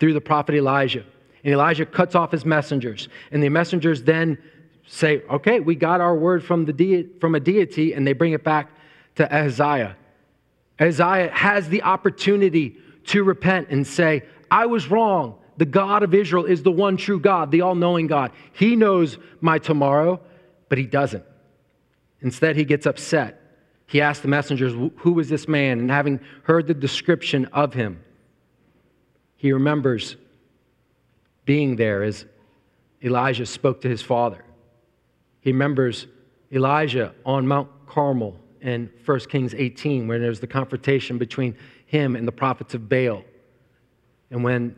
through 0.00 0.12
the 0.12 0.20
prophet 0.20 0.56
Elijah. 0.56 1.04
And 1.44 1.52
Elijah 1.52 1.86
cuts 1.86 2.16
off 2.16 2.32
his 2.32 2.44
messengers. 2.44 3.08
And 3.30 3.40
the 3.40 3.48
messengers 3.48 4.02
then 4.02 4.38
say, 4.88 5.22
okay, 5.30 5.60
we 5.60 5.76
got 5.76 6.00
our 6.00 6.16
word 6.16 6.42
from, 6.42 6.64
the 6.64 6.72
de- 6.72 7.06
from 7.20 7.36
a 7.36 7.40
deity, 7.40 7.92
and 7.92 8.04
they 8.04 8.12
bring 8.12 8.32
it 8.32 8.42
back 8.42 8.70
to 9.14 9.32
Ahaziah. 9.32 9.96
Ahaziah 10.80 11.30
has 11.32 11.68
the 11.68 11.84
opportunity 11.84 12.76
to 13.06 13.22
repent 13.22 13.68
and 13.70 13.86
say, 13.86 14.24
I 14.50 14.66
was 14.66 14.90
wrong. 14.90 15.38
The 15.56 15.64
God 15.64 16.02
of 16.02 16.12
Israel 16.12 16.46
is 16.46 16.64
the 16.64 16.72
one 16.72 16.96
true 16.96 17.20
God, 17.20 17.52
the 17.52 17.60
all 17.60 17.76
knowing 17.76 18.08
God. 18.08 18.32
He 18.52 18.74
knows 18.74 19.16
my 19.40 19.58
tomorrow, 19.60 20.20
but 20.68 20.78
he 20.78 20.86
doesn't. 20.86 21.24
Instead, 22.20 22.56
he 22.56 22.64
gets 22.64 22.84
upset. 22.84 23.43
He 23.86 24.00
asks 24.00 24.22
the 24.22 24.28
messengers, 24.28 24.72
Who 24.96 25.18
is 25.20 25.28
this 25.28 25.46
man? 25.46 25.78
And 25.78 25.90
having 25.90 26.20
heard 26.42 26.66
the 26.66 26.74
description 26.74 27.46
of 27.46 27.74
him, 27.74 28.02
he 29.36 29.52
remembers 29.52 30.16
being 31.44 31.76
there 31.76 32.02
as 32.02 32.24
Elijah 33.02 33.46
spoke 33.46 33.82
to 33.82 33.88
his 33.88 34.00
father. 34.00 34.44
He 35.40 35.52
remembers 35.52 36.06
Elijah 36.50 37.14
on 37.26 37.46
Mount 37.46 37.68
Carmel 37.86 38.38
in 38.62 38.90
1 39.04 39.20
Kings 39.28 39.54
18, 39.54 40.08
where 40.08 40.18
there's 40.18 40.40
the 40.40 40.46
confrontation 40.46 41.18
between 41.18 41.54
him 41.86 42.16
and 42.16 42.26
the 42.26 42.32
prophets 42.32 42.72
of 42.72 42.88
Baal. 42.88 43.22
And 44.30 44.42
when 44.42 44.74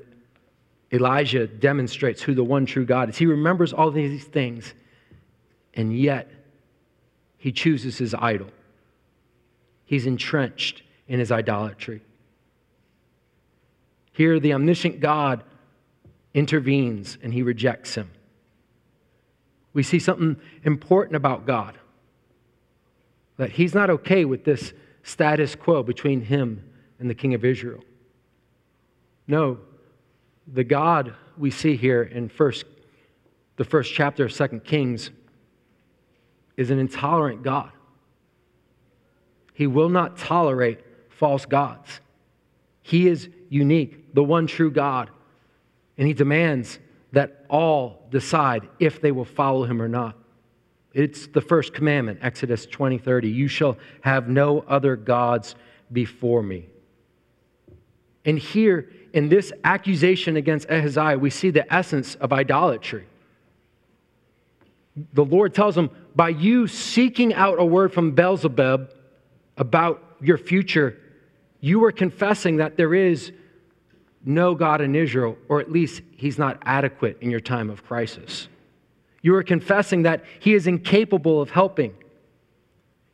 Elijah 0.93 1.47
demonstrates 1.47 2.21
who 2.21 2.35
the 2.35 2.43
one 2.43 2.67
true 2.67 2.85
God 2.85 3.11
is, 3.11 3.17
he 3.17 3.27
remembers 3.27 3.73
all 3.73 3.93
these 3.93 4.25
things, 4.25 4.75
and 5.75 5.97
yet 5.97 6.29
he 7.39 7.53
chooses 7.53 7.97
his 7.97 8.15
idol. 8.15 8.49
He's 9.87 10.07
entrenched 10.07 10.83
in 11.09 11.19
his 11.19 11.33
idolatry. 11.33 12.03
Here, 14.13 14.39
the 14.39 14.53
omniscient 14.53 15.01
God 15.01 15.43
intervenes 16.35 17.17
and 17.23 17.33
he 17.33 17.43
rejects 17.43 17.95
him 17.95 18.11
we 19.77 19.83
see 19.83 19.99
something 19.99 20.37
important 20.63 21.17
about 21.17 21.45
God 21.45 21.77
that 23.37 23.51
he's 23.51 23.75
not 23.75 23.91
okay 23.91 24.25
with 24.25 24.43
this 24.43 24.73
status 25.03 25.55
quo 25.55 25.83
between 25.83 26.23
him 26.23 26.65
and 26.99 27.11
the 27.11 27.15
king 27.15 27.35
of 27.35 27.45
Israel. 27.45 27.85
No, 29.29 29.59
the 30.51 30.65
God 30.65 31.15
we 31.37 31.51
see 31.51 31.77
here 31.77 32.03
in 32.05 32.31
first, 32.31 32.65
the 33.59 33.67
first 33.67 33.93
chapter 33.93 34.25
of 34.25 34.33
Second 34.33 34.65
Kings 34.65 35.11
is 36.57 36.71
an 36.71 36.79
intolerant 36.79 37.43
God. 37.43 37.71
He 39.57 39.67
will 39.67 39.89
not 39.89 40.19
tolerate 40.19 40.81
false 41.09 41.47
gods. 41.47 42.01
He 42.83 43.09
is 43.09 43.31
unique, 43.49 44.13
the 44.13 44.23
one 44.23 44.47
true 44.47 44.71
God, 44.71 45.09
and 45.97 46.07
he 46.07 46.13
demands 46.13 46.79
that 47.13 47.47
all 47.49 48.07
decide 48.11 48.69
if 48.79 49.01
they 49.01 49.13
will 49.13 49.25
follow 49.25 49.65
him 49.65 49.81
or 49.81 49.89
not. 49.89 50.15
It's 50.93 51.27
the 51.29 51.41
first 51.41 51.73
commandment, 51.73 52.19
Exodus 52.21 52.67
20 52.67 52.99
30. 52.99 53.31
You 53.31 53.49
shall 53.49 53.79
have 54.03 54.29
no 54.29 54.61
other 54.69 54.95
gods 54.95 55.55
before 55.91 56.43
me. 56.43 56.67
And 58.27 58.39
here, 58.39 58.91
in 59.15 59.31
this 59.31 59.55
accusation 59.65 60.37
against 60.37 60.69
Ahaziah, 60.69 61.17
we 61.17 61.31
see 61.31 61.49
the 61.49 61.73
essence 61.73 62.15
of 62.17 62.31
idolatry. 62.31 63.07
The 65.15 65.25
Lord 65.25 65.55
tells 65.55 65.79
him, 65.79 65.89
by 66.15 66.29
you 66.29 66.67
seeking 66.67 67.33
out 67.33 67.59
a 67.59 67.65
word 67.65 67.95
from 67.95 68.11
Beelzebub 68.11 68.93
about 69.57 70.03
your 70.21 70.39
future, 70.39 70.99
you 71.61 71.83
are 71.85 71.93
confessing 71.93 72.57
that 72.57 72.77
there 72.77 72.95
is 72.95 73.33
no 74.25 74.55
God 74.55 74.81
in 74.81 74.95
Israel, 74.95 75.37
or 75.49 75.61
at 75.61 75.71
least 75.71 76.03
he's 76.17 76.39
not 76.39 76.59
adequate 76.63 77.19
in 77.21 77.31
your 77.31 77.41
time 77.41 77.71
of 77.71 77.85
crisis. 77.85 78.49
You 79.23 79.35
are 79.37 79.43
confessing 79.43 80.03
that 80.03 80.25
he 80.41 80.55
is 80.55 80.67
incapable 80.67 81.41
of 81.41 81.51
helping. 81.51 81.95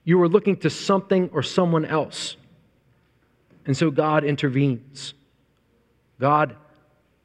You 0.05 0.21
are 0.23 0.29
looking 0.29 0.57
to 0.59 0.71
something 0.71 1.31
or 1.33 1.43
someone 1.43 1.85
else. 1.85 2.37
And 3.67 3.77
so 3.77 3.91
God 3.91 4.25
intervenes. 4.25 5.15
God 6.19 6.57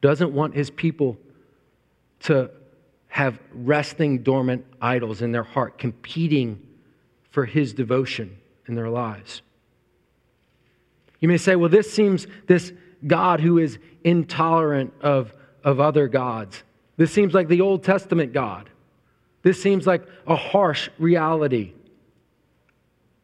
doesn't 0.02 0.32
want 0.32 0.54
his 0.54 0.70
people 0.70 1.18
to 2.22 2.52
have 3.08 3.40
resting 3.54 4.20
dormant 4.20 4.66
idols 4.82 5.22
in 5.22 5.32
their 5.32 5.44
heart, 5.44 5.78
competing 5.80 6.62
for 7.32 7.46
his 7.46 7.74
devotion 7.74 8.38
in 8.68 8.76
their 8.76 8.90
lives. 8.90 9.42
You 11.20 11.28
may 11.28 11.38
say, 11.38 11.56
well, 11.56 11.70
this 11.70 11.92
seems, 11.92 12.28
this 12.48 12.72
God 13.06 13.40
who 13.40 13.58
is 13.58 13.80
intolerant 14.04 14.94
of, 15.02 15.34
of 15.64 15.80
other 15.80 16.08
gods. 16.08 16.64
This 16.98 17.12
seems 17.12 17.34
like 17.34 17.48
the 17.48 17.62
Old 17.62 17.84
Testament 17.84 18.34
God. 18.34 18.70
This 19.44 19.62
seems 19.62 19.88
like 19.88 20.04
a 20.26 20.36
harsh 20.36 20.90
reality. 20.98 21.74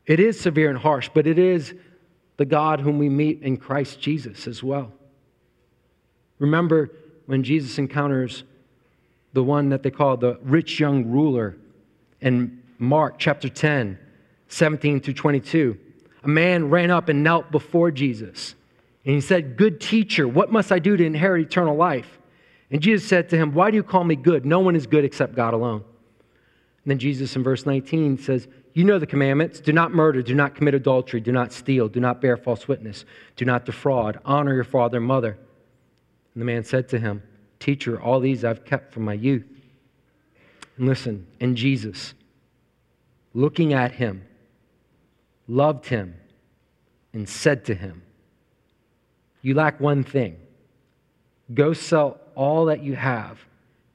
It 0.06 0.20
is 0.20 0.40
severe 0.40 0.70
and 0.70 0.78
harsh, 0.78 1.10
but 1.14 1.28
it 1.28 1.40
is 1.40 1.74
the 2.38 2.46
God 2.46 2.80
whom 2.80 2.98
we 2.98 3.10
meet 3.10 3.42
in 3.42 3.58
Christ 3.58 4.00
Jesus 4.00 4.48
as 4.48 4.64
well. 4.64 4.92
Remember 6.40 6.92
when 7.26 7.44
Jesus 7.44 7.78
encounters 7.78 8.44
the 9.34 9.44
one 9.44 9.70
that 9.70 9.84
they 9.84 9.92
call 9.92 10.18
the 10.18 10.38
rich 10.44 10.80
young 10.80 11.10
ruler 11.10 11.56
in 12.22 12.62
Mark 12.78 13.16
chapter 13.18 13.50
10, 13.50 13.98
17 14.50 15.02
through 15.02 15.14
22. 15.14 15.78
A 16.24 16.28
man 16.28 16.70
ran 16.70 16.92
up 16.92 17.10
and 17.10 17.24
knelt 17.24 17.52
before 17.52 17.92
Jesus 17.92 18.56
and 19.06 19.16
he 19.16 19.22
said, 19.22 19.58
Good 19.58 19.82
teacher, 19.82 20.28
what 20.28 20.52
must 20.52 20.72
I 20.72 20.80
do 20.80 20.96
to 20.96 21.06
inherit 21.06 21.46
eternal 21.46 21.76
life? 21.76 22.20
And 22.72 22.82
Jesus 22.82 23.08
said 23.08 23.30
to 23.30 23.38
him, 23.38 23.54
Why 23.54 23.70
do 23.70 23.78
you 23.78 23.84
call 23.84 24.04
me 24.04 24.16
good? 24.16 24.46
No 24.46 24.60
one 24.60 24.76
is 24.76 24.88
good 24.88 25.04
except 25.04 25.36
God 25.36 25.54
alone. 25.54 25.84
And 26.84 26.92
then 26.92 27.00
Jesus 27.00 27.36
in 27.36 27.44
verse 27.44 27.66
19 27.66 28.18
says, 28.18 28.48
You 28.74 28.84
know 28.84 29.00
the 29.00 29.08
commandments 29.08 29.60
do 29.60 29.74
not 29.74 29.92
murder, 29.92 30.22
do 30.22 30.36
not 30.36 30.56
commit 30.56 30.74
adultery, 30.74 31.20
do 31.20 31.32
not 31.32 31.52
steal, 31.52 31.88
do 31.88 32.00
not 32.00 32.22
bear 32.22 32.38
false 32.38 32.68
witness, 32.68 33.06
do 33.36 33.46
not 33.46 33.66
defraud, 33.66 34.20
honor 34.26 34.54
your 34.54 34.64
father 34.64 34.98
and 34.98 35.06
mother. 35.06 35.38
And 36.34 36.42
the 36.42 36.46
man 36.46 36.64
said 36.64 36.88
to 36.90 37.00
him, 37.00 37.22
Teacher, 37.60 38.02
all 38.02 38.20
these 38.20 38.44
I've 38.44 38.66
kept 38.66 38.94
from 38.94 39.04
my 39.04 39.14
youth. 39.14 39.46
And 40.78 40.88
listen, 40.88 41.28
and 41.40 41.56
Jesus, 41.56 42.14
looking 43.34 43.74
at 43.74 43.92
him, 43.92 44.26
loved 45.48 45.88
him, 45.88 46.16
and 47.14 47.28
said 47.30 47.66
to 47.66 47.76
him, 47.76 48.02
you 49.44 49.54
lack 49.54 49.80
one 49.80 50.04
thing. 50.04 50.38
Go 51.54 51.74
sell 51.74 52.18
all 52.34 52.66
that 52.66 52.82
you 52.82 52.96
have 52.96 53.40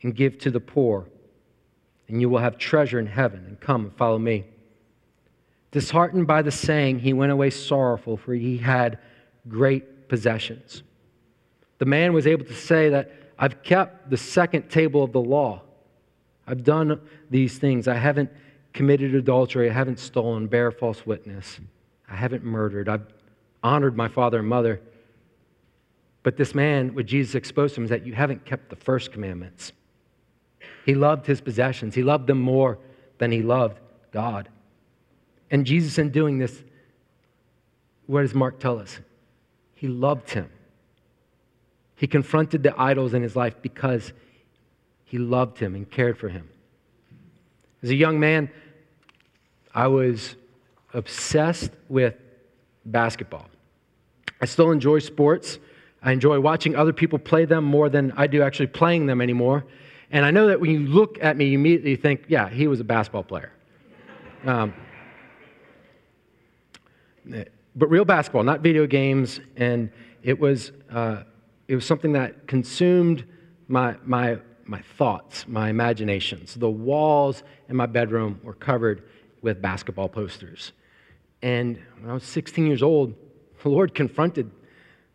and 0.03 0.15
give 0.15 0.39
to 0.41 0.51
the 0.51 0.61
poor, 0.61 1.07
and 2.07 2.21
you 2.21 2.29
will 2.29 2.39
have 2.39 2.59
treasure 2.59 3.01
in 3.01 3.07
heaven. 3.07 3.45
And 3.47 3.59
come 3.59 3.87
and 3.87 3.97
follow 3.97 4.19
me. 4.19 4.45
Disheartened 5.73 6.27
by 6.27 6.43
the 6.43 6.51
saying, 6.53 7.01
he 7.01 7.13
went 7.13 7.33
away 7.33 7.51
sorrowful, 7.51 8.17
for 8.19 8.35
he 8.35 8.59
had 8.59 8.99
great 9.49 10.09
possessions. 10.09 10.83
The 11.79 11.87
man 11.87 12.13
was 12.13 12.27
able 12.27 12.45
to 12.45 12.55
say 12.55 12.91
that 12.91 13.11
I've 13.39 13.63
kept 13.63 14.11
the 14.11 14.17
second 14.17 14.69
table 14.69 15.03
of 15.03 15.13
the 15.13 15.21
law. 15.21 15.63
I've 16.47 16.63
done 16.63 17.01
these 17.31 17.59
things. 17.59 17.89
I 17.89 17.95
haven't 17.95 18.31
committed 18.79 19.13
adultery. 19.13 19.69
I 19.69 19.73
haven't 19.73 19.99
stolen, 19.99 20.47
bear 20.47 20.71
false 20.71 21.05
witness. 21.05 21.59
I 22.09 22.15
haven't 22.15 22.45
murdered. 22.45 22.89
I've 22.89 23.13
honored 23.61 23.97
my 23.97 24.07
father 24.07 24.39
and 24.39 24.47
mother. 24.47 24.81
But 26.23 26.37
this 26.37 26.55
man, 26.55 26.95
what 26.95 27.05
Jesus 27.05 27.35
exposed 27.35 27.75
to 27.75 27.81
him, 27.81 27.87
is 27.87 27.91
that 27.91 28.07
you 28.07 28.13
haven't 28.13 28.45
kept 28.45 28.71
the 28.71 28.77
first 28.77 29.11
commandments. 29.11 29.73
He 30.87 30.95
loved 30.95 31.27
his 31.27 31.41
possessions, 31.41 31.97
he 31.97 32.05
loved 32.05 32.29
them 32.29 32.41
more 32.41 32.79
than 33.19 33.33
he 33.33 33.43
loved 33.43 33.81
God. 34.13 34.49
And 35.51 35.67
Jesus, 35.67 35.99
in 35.99 36.11
doing 36.11 36.39
this, 36.39 36.63
what 38.07 38.23
does 38.23 38.33
Mark 38.33 38.61
tell 38.61 38.79
us? 38.79 39.01
He 39.75 39.89
loved 39.89 40.31
him. 40.31 40.49
He 41.97 42.07
confronted 42.07 42.63
the 42.63 42.81
idols 42.81 43.13
in 43.13 43.25
his 43.25 43.35
life 43.35 43.57
because 43.61 44.13
he 45.05 45.19
loved 45.19 45.59
him 45.59 45.75
and 45.75 45.91
cared 45.91 46.17
for 46.17 46.29
him. 46.29 46.49
As 47.83 47.91
a 47.91 47.97
young 47.97 48.21
man, 48.21 48.51
I 49.79 49.87
was 49.87 50.35
obsessed 50.93 51.71
with 51.89 52.17
basketball. 52.85 53.47
I 54.41 54.47
still 54.47 54.73
enjoy 54.73 54.99
sports. 54.99 55.61
I 56.03 56.11
enjoy 56.11 56.41
watching 56.41 56.75
other 56.75 56.93
people 56.93 57.21
play 57.21 57.45
them 57.45 57.63
more 57.63 57.89
than 57.89 58.11
I 58.17 58.27
do 58.27 58.43
actually 58.43 58.67
playing 58.67 59.07
them 59.07 59.21
anymore. 59.21 59.65
And 60.11 60.25
I 60.25 60.33
know 60.33 60.49
that 60.49 60.61
when 60.61 60.73
you 60.73 60.81
look 60.81 61.23
at 61.23 61.37
me, 61.37 61.45
you 61.51 61.59
immediately 61.61 61.95
think, 61.95 62.25
yeah, 62.27 62.49
he 62.49 62.67
was 62.67 62.81
a 62.81 62.85
basketball 62.85 63.23
player. 63.23 63.53
Um, 64.45 64.75
but 67.77 67.89
real 67.89 68.05
basketball, 68.05 68.43
not 68.43 68.63
video 68.63 68.85
games. 68.85 69.39
And 69.57 69.93
it 70.25 70.41
was, 70.41 70.73
uh, 70.91 71.23
it 71.69 71.77
was 71.77 71.87
something 71.87 72.15
that 72.15 72.49
consumed 72.49 73.25
my, 73.69 73.95
my, 74.05 74.39
my 74.65 74.83
thoughts, 74.97 75.47
my 75.47 75.71
imaginations. 75.71 76.57
The 76.57 76.69
walls 76.69 77.45
in 77.69 77.77
my 77.77 77.87
bedroom 77.87 78.41
were 78.43 78.55
covered 78.55 79.05
with 79.43 79.63
basketball 79.63 80.09
posters. 80.09 80.73
And 81.43 81.79
when 82.01 82.11
I 82.11 82.15
was 82.15 82.25
16 82.25 82.67
years 82.67 82.83
old, 82.83 83.15
the 83.63 83.69
Lord 83.69 83.95
confronted 83.95 84.51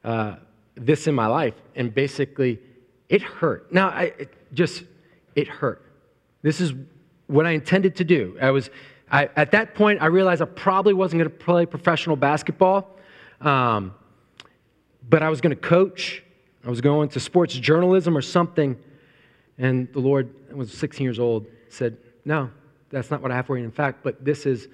uh, 0.03 0.35
this 0.75 1.07
in 1.07 1.15
my 1.15 1.27
life, 1.27 1.53
and 1.75 1.93
basically, 1.93 2.59
it 3.09 3.21
hurt. 3.21 3.71
Now, 3.71 3.89
I 3.89 4.13
it 4.17 4.33
just 4.53 4.83
it 5.35 5.47
hurt. 5.47 5.81
This 6.41 6.59
is 6.59 6.73
what 7.27 7.45
I 7.45 7.51
intended 7.51 7.95
to 7.97 8.03
do. 8.03 8.37
I 8.41 8.51
was 8.51 8.69
I, 9.11 9.29
at 9.35 9.51
that 9.51 9.75
point. 9.75 10.01
I 10.01 10.07
realized 10.07 10.41
I 10.41 10.45
probably 10.45 10.93
wasn't 10.93 11.21
going 11.21 11.29
to 11.29 11.37
play 11.37 11.65
professional 11.65 12.15
basketball, 12.15 12.97
um, 13.41 13.93
but 15.07 15.21
I 15.21 15.29
was 15.29 15.41
going 15.41 15.55
to 15.55 15.61
coach. 15.61 16.23
I 16.65 16.69
was 16.69 16.81
going 16.81 17.09
to 17.09 17.19
sports 17.19 17.53
journalism 17.53 18.17
or 18.17 18.21
something. 18.21 18.77
And 19.57 19.91
the 19.93 19.99
Lord 19.99 20.33
I 20.51 20.55
was 20.55 20.73
16 20.73 21.03
years 21.03 21.19
old. 21.19 21.45
Said, 21.69 21.97
"No, 22.25 22.49
that's 22.93 23.11
not 23.11 23.21
what 23.21 23.31
I 23.31 23.35
have 23.35 23.47
for 23.47 23.57
you. 23.57 23.65
In 23.65 23.71
fact, 23.71 24.03
but 24.03 24.23
this 24.23 24.45
is 24.45 24.69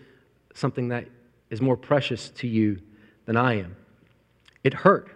something 0.54 0.90
that 0.90 1.08
is 1.50 1.62
more 1.62 1.78
precious 1.78 2.30
to 2.30 2.48
you 2.48 2.80
than 3.26 3.36
I 3.36 3.56
am." 3.56 3.76
It 4.64 4.74
hurt 4.74 5.16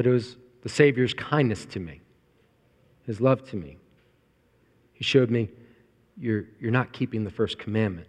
but 0.00 0.06
it 0.06 0.10
was 0.10 0.36
the 0.62 0.68
Savior's 0.70 1.12
kindness 1.12 1.66
to 1.66 1.78
me, 1.78 2.00
his 3.04 3.20
love 3.20 3.46
to 3.50 3.56
me. 3.56 3.76
He 4.94 5.04
showed 5.04 5.30
me, 5.30 5.50
you're, 6.18 6.44
you're 6.58 6.70
not 6.70 6.92
keeping 6.94 7.22
the 7.22 7.30
first 7.30 7.58
commandment, 7.58 8.06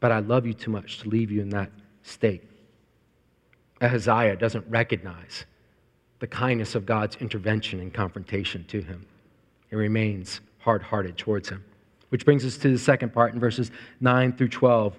but 0.00 0.10
I 0.10 0.18
love 0.18 0.46
you 0.46 0.52
too 0.52 0.72
much 0.72 0.98
to 0.98 1.08
leave 1.08 1.30
you 1.30 1.42
in 1.42 1.50
that 1.50 1.70
state. 2.02 2.42
Ahaziah 3.80 4.34
doesn't 4.34 4.64
recognize 4.68 5.44
the 6.18 6.26
kindness 6.26 6.74
of 6.74 6.86
God's 6.86 7.14
intervention 7.16 7.78
and 7.78 7.94
confrontation 7.94 8.64
to 8.64 8.80
him. 8.80 9.06
He 9.70 9.76
remains 9.76 10.40
hard 10.58 10.82
hearted 10.82 11.16
towards 11.16 11.48
him. 11.48 11.64
Which 12.14 12.24
brings 12.24 12.44
us 12.44 12.56
to 12.58 12.70
the 12.70 12.78
second 12.78 13.12
part 13.12 13.34
in 13.34 13.40
verses 13.40 13.72
9 14.00 14.34
through 14.34 14.50
12 14.50 14.96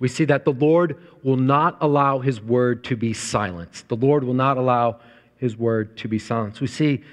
we 0.00 0.08
see 0.08 0.24
that 0.24 0.44
the 0.44 0.52
Lord 0.52 0.98
will 1.22 1.36
not 1.36 1.78
allow 1.80 2.18
his 2.18 2.40
word 2.40 2.82
to 2.86 2.96
be 2.96 3.12
silenced. 3.12 3.88
The 3.88 3.94
Lord 3.94 4.24
will 4.24 4.34
not 4.34 4.56
allow 4.58 4.98
his 5.36 5.56
word 5.56 5.96
to 5.98 6.08
be 6.08 6.18
silenced. 6.18 6.60
We 6.60 6.66
see 6.66 7.04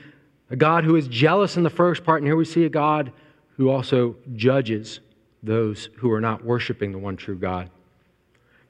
a 0.50 0.56
God 0.56 0.86
who 0.86 0.96
is 0.96 1.08
jealous 1.08 1.56
in 1.56 1.62
the 1.62 1.70
first 1.70 2.04
part, 2.04 2.24
and 2.24 2.28
here 2.28 2.36
we 2.36 2.46
see 2.46 2.66
a 2.66 2.70
God 2.70 3.14
who 3.58 3.70
also 3.70 4.16
judges 4.36 5.02
those 5.44 5.90
who 5.98 6.12
are 6.12 6.20
not 6.20 6.44
worshiping 6.44 6.92
the 6.92 6.98
one 6.98 7.16
true 7.16 7.38
God. 7.38 7.70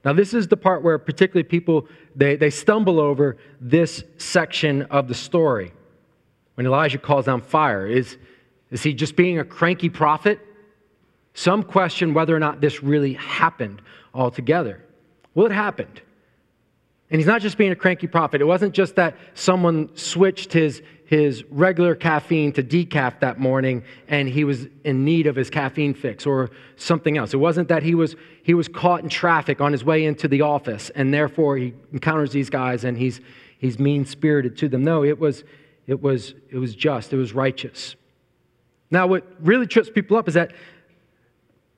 Now, 0.03 0.11
this 0.11 0.33
is 0.33 0.49
the 0.49 0.57
part 0.57 0.83
where 0.83 0.97
particularly 0.97 1.47
people 1.47 1.87
they, 2.13 2.35
they 2.35 2.49
stumble 2.49 2.99
over 2.99 3.37
this 3.61 4.03
section 4.17 4.81
of 4.83 5.07
the 5.07 5.15
story. 5.15 5.71
When 6.55 6.67
Elijah 6.67 6.97
calls 6.97 7.25
down 7.25 7.39
fire, 7.39 7.87
is, 7.87 8.17
is 8.73 8.81
he 8.81 8.93
just 8.93 9.15
being 9.15 9.38
a 9.38 9.45
cranky 9.45 9.88
prophet? 9.88 10.39
Some 11.36 11.62
question 11.62 12.15
whether 12.15 12.36
or 12.36 12.39
not 12.39 12.59
this 12.59 12.81
really 12.81 13.13
happened 13.13 13.83
altogether. 14.15 14.83
Well, 15.36 15.45
it 15.45 15.51
happened. 15.51 16.01
And 17.12 17.19
he's 17.19 17.27
not 17.27 17.41
just 17.41 17.55
being 17.55 17.71
a 17.71 17.75
cranky 17.75 18.07
prophet. 18.07 18.41
It 18.41 18.45
wasn't 18.45 18.73
just 18.73 18.95
that 18.95 19.15
someone 19.36 19.95
switched 19.95 20.51
his, 20.51 20.81
his 21.05 21.43
regular 21.51 21.93
caffeine 21.93 22.51
to 22.53 22.63
decaf 22.63 23.19
that 23.19 23.39
morning 23.39 23.83
and 24.07 24.27
he 24.27 24.43
was 24.43 24.65
in 24.83 25.05
need 25.05 25.27
of 25.27 25.36
his 25.36 25.51
caffeine 25.51 25.93
fix 25.93 26.25
or 26.25 26.49
something 26.75 27.15
else. 27.15 27.31
It 27.31 27.38
wasn't 27.38 27.67
that 27.67 27.83
he 27.83 27.93
was, 27.93 28.15
he 28.41 28.55
was 28.55 28.67
caught 28.67 29.03
in 29.03 29.09
traffic 29.09 29.62
on 29.62 29.71
his 29.71 29.86
way 29.86 30.03
into 30.05 30.27
the 30.27 30.41
office 30.41 30.89
and 30.95 31.13
therefore 31.13 31.57
he 31.57 31.75
encounters 31.91 32.31
these 32.31 32.49
guys 32.49 32.83
and 32.83 32.97
he's, 32.97 33.21
he's 33.59 33.77
mean 33.77 34.03
spirited 34.03 34.57
to 34.57 34.67
them. 34.67 34.83
No, 34.83 35.03
it 35.03 35.19
was, 35.19 35.43
it, 35.86 36.01
was, 36.01 36.33
it 36.49 36.57
was 36.57 36.73
just, 36.73 37.13
it 37.13 37.17
was 37.17 37.33
righteous. 37.33 37.95
Now, 38.93 39.08
what 39.08 39.25
really 39.39 39.65
trips 39.65 39.89
people 39.89 40.17
up 40.17 40.27
is 40.27 40.36
that 40.36 40.51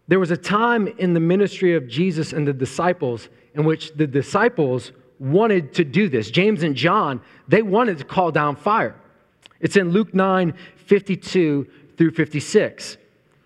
there 0.10 0.20
was 0.20 0.32
a 0.32 0.38
time 0.38 0.90
in 0.98 1.14
the 1.14 1.22
ministry 1.22 1.74
of 1.74 1.88
Jesus 1.88 2.34
and 2.34 2.46
the 2.46 2.52
disciples 2.52 3.30
in 3.54 3.64
which 3.64 3.94
the 3.94 4.06
disciples 4.06 4.92
wanted 5.18 5.74
to 5.76 5.86
do 5.86 6.10
this. 6.10 6.30
James 6.30 6.62
and 6.62 6.76
John, 6.76 7.22
they 7.48 7.62
wanted 7.62 8.00
to 8.00 8.04
call 8.04 8.32
down 8.32 8.58
fire. 8.58 9.00
It's 9.62 9.78
in 9.78 9.92
Luke 9.92 10.14
9 10.14 10.54
52 10.76 11.66
through 11.98 12.12
56. 12.12 12.98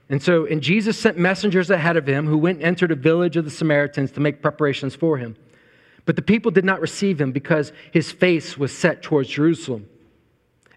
And 0.10 0.22
so, 0.22 0.48
and 0.48 0.62
Jesus 0.62 0.98
sent 0.98 1.20
messengers 1.20 1.70
ahead 1.70 1.96
of 1.96 2.08
him 2.08 2.26
who 2.26 2.40
went 2.40 2.58
and 2.58 2.66
entered 2.66 2.92
a 2.92 2.96
village 2.96 3.38
of 3.38 3.46
the 3.46 3.52
Samaritans 3.52 4.12
to 4.14 4.20
make 4.20 4.42
preparations 4.42 4.96
for 4.96 5.18
him. 5.18 5.38
But 6.06 6.16
the 6.16 6.24
people 6.24 6.50
did 6.50 6.66
not 6.66 6.82
receive 6.82 7.22
him 7.22 7.32
because 7.32 7.72
his 7.92 8.12
face 8.12 8.58
was 8.58 8.76
set 8.76 9.04
towards 9.04 9.30
Jerusalem. 9.30 9.88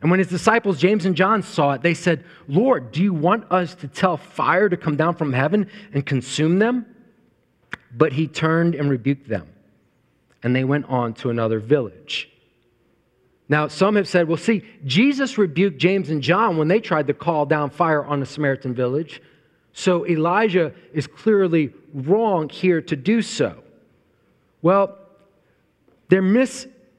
And 0.03 0.11
when 0.11 0.19
his 0.19 0.29
disciples, 0.29 0.79
James 0.79 1.07
and 1.07 1.15
John, 1.15 1.43
saw 1.43 1.73
it, 1.73 1.83
they 1.83 1.95
said, 1.95 2.25
Lord, 2.49 2.91
do 2.91 3.03
you 3.03 3.15
want 3.15 3.51
us 3.53 3.77
to 3.77 3.89
tell 3.89 4.17
fire 4.17 4.69
to 4.69 4.77
come 4.77 4.97
down 4.97 5.15
from 5.15 5.33
heaven 5.33 5.71
and 5.95 6.05
consume 6.05 6.59
them? 6.59 6.87
But 7.95 8.13
he 8.13 8.27
turned 8.27 8.75
and 8.75 8.91
rebuked 8.91 9.29
them, 9.29 9.49
and 10.43 10.57
they 10.57 10.65
went 10.65 10.87
on 10.89 11.15
to 11.15 11.31
another 11.31 11.61
village. 11.61 12.29
Now, 13.49 13.69
some 13.69 13.97
have 13.97 14.09
said, 14.09 14.27
well, 14.27 14.39
see, 14.39 14.65
Jesus 14.85 15.39
rebuked 15.39 15.79
James 15.79 16.11
and 16.11 16.23
John 16.23 16.57
when 16.57 16.69
they 16.69 16.81
tried 16.81 17.07
to 17.07 17.15
call 17.15 17.47
down 17.47 17.71
fire 17.71 18.05
on 18.05 18.19
the 18.19 18.27
Samaritan 18.27 18.75
village. 18.75 19.23
So 19.73 20.07
Elijah 20.07 20.73
is 20.93 21.07
clearly 21.07 21.73
wrong 21.95 22.49
here 22.49 22.81
to 22.81 22.97
do 22.97 23.23
so. 23.23 23.63
Well, 24.63 24.99
they're 26.09 26.23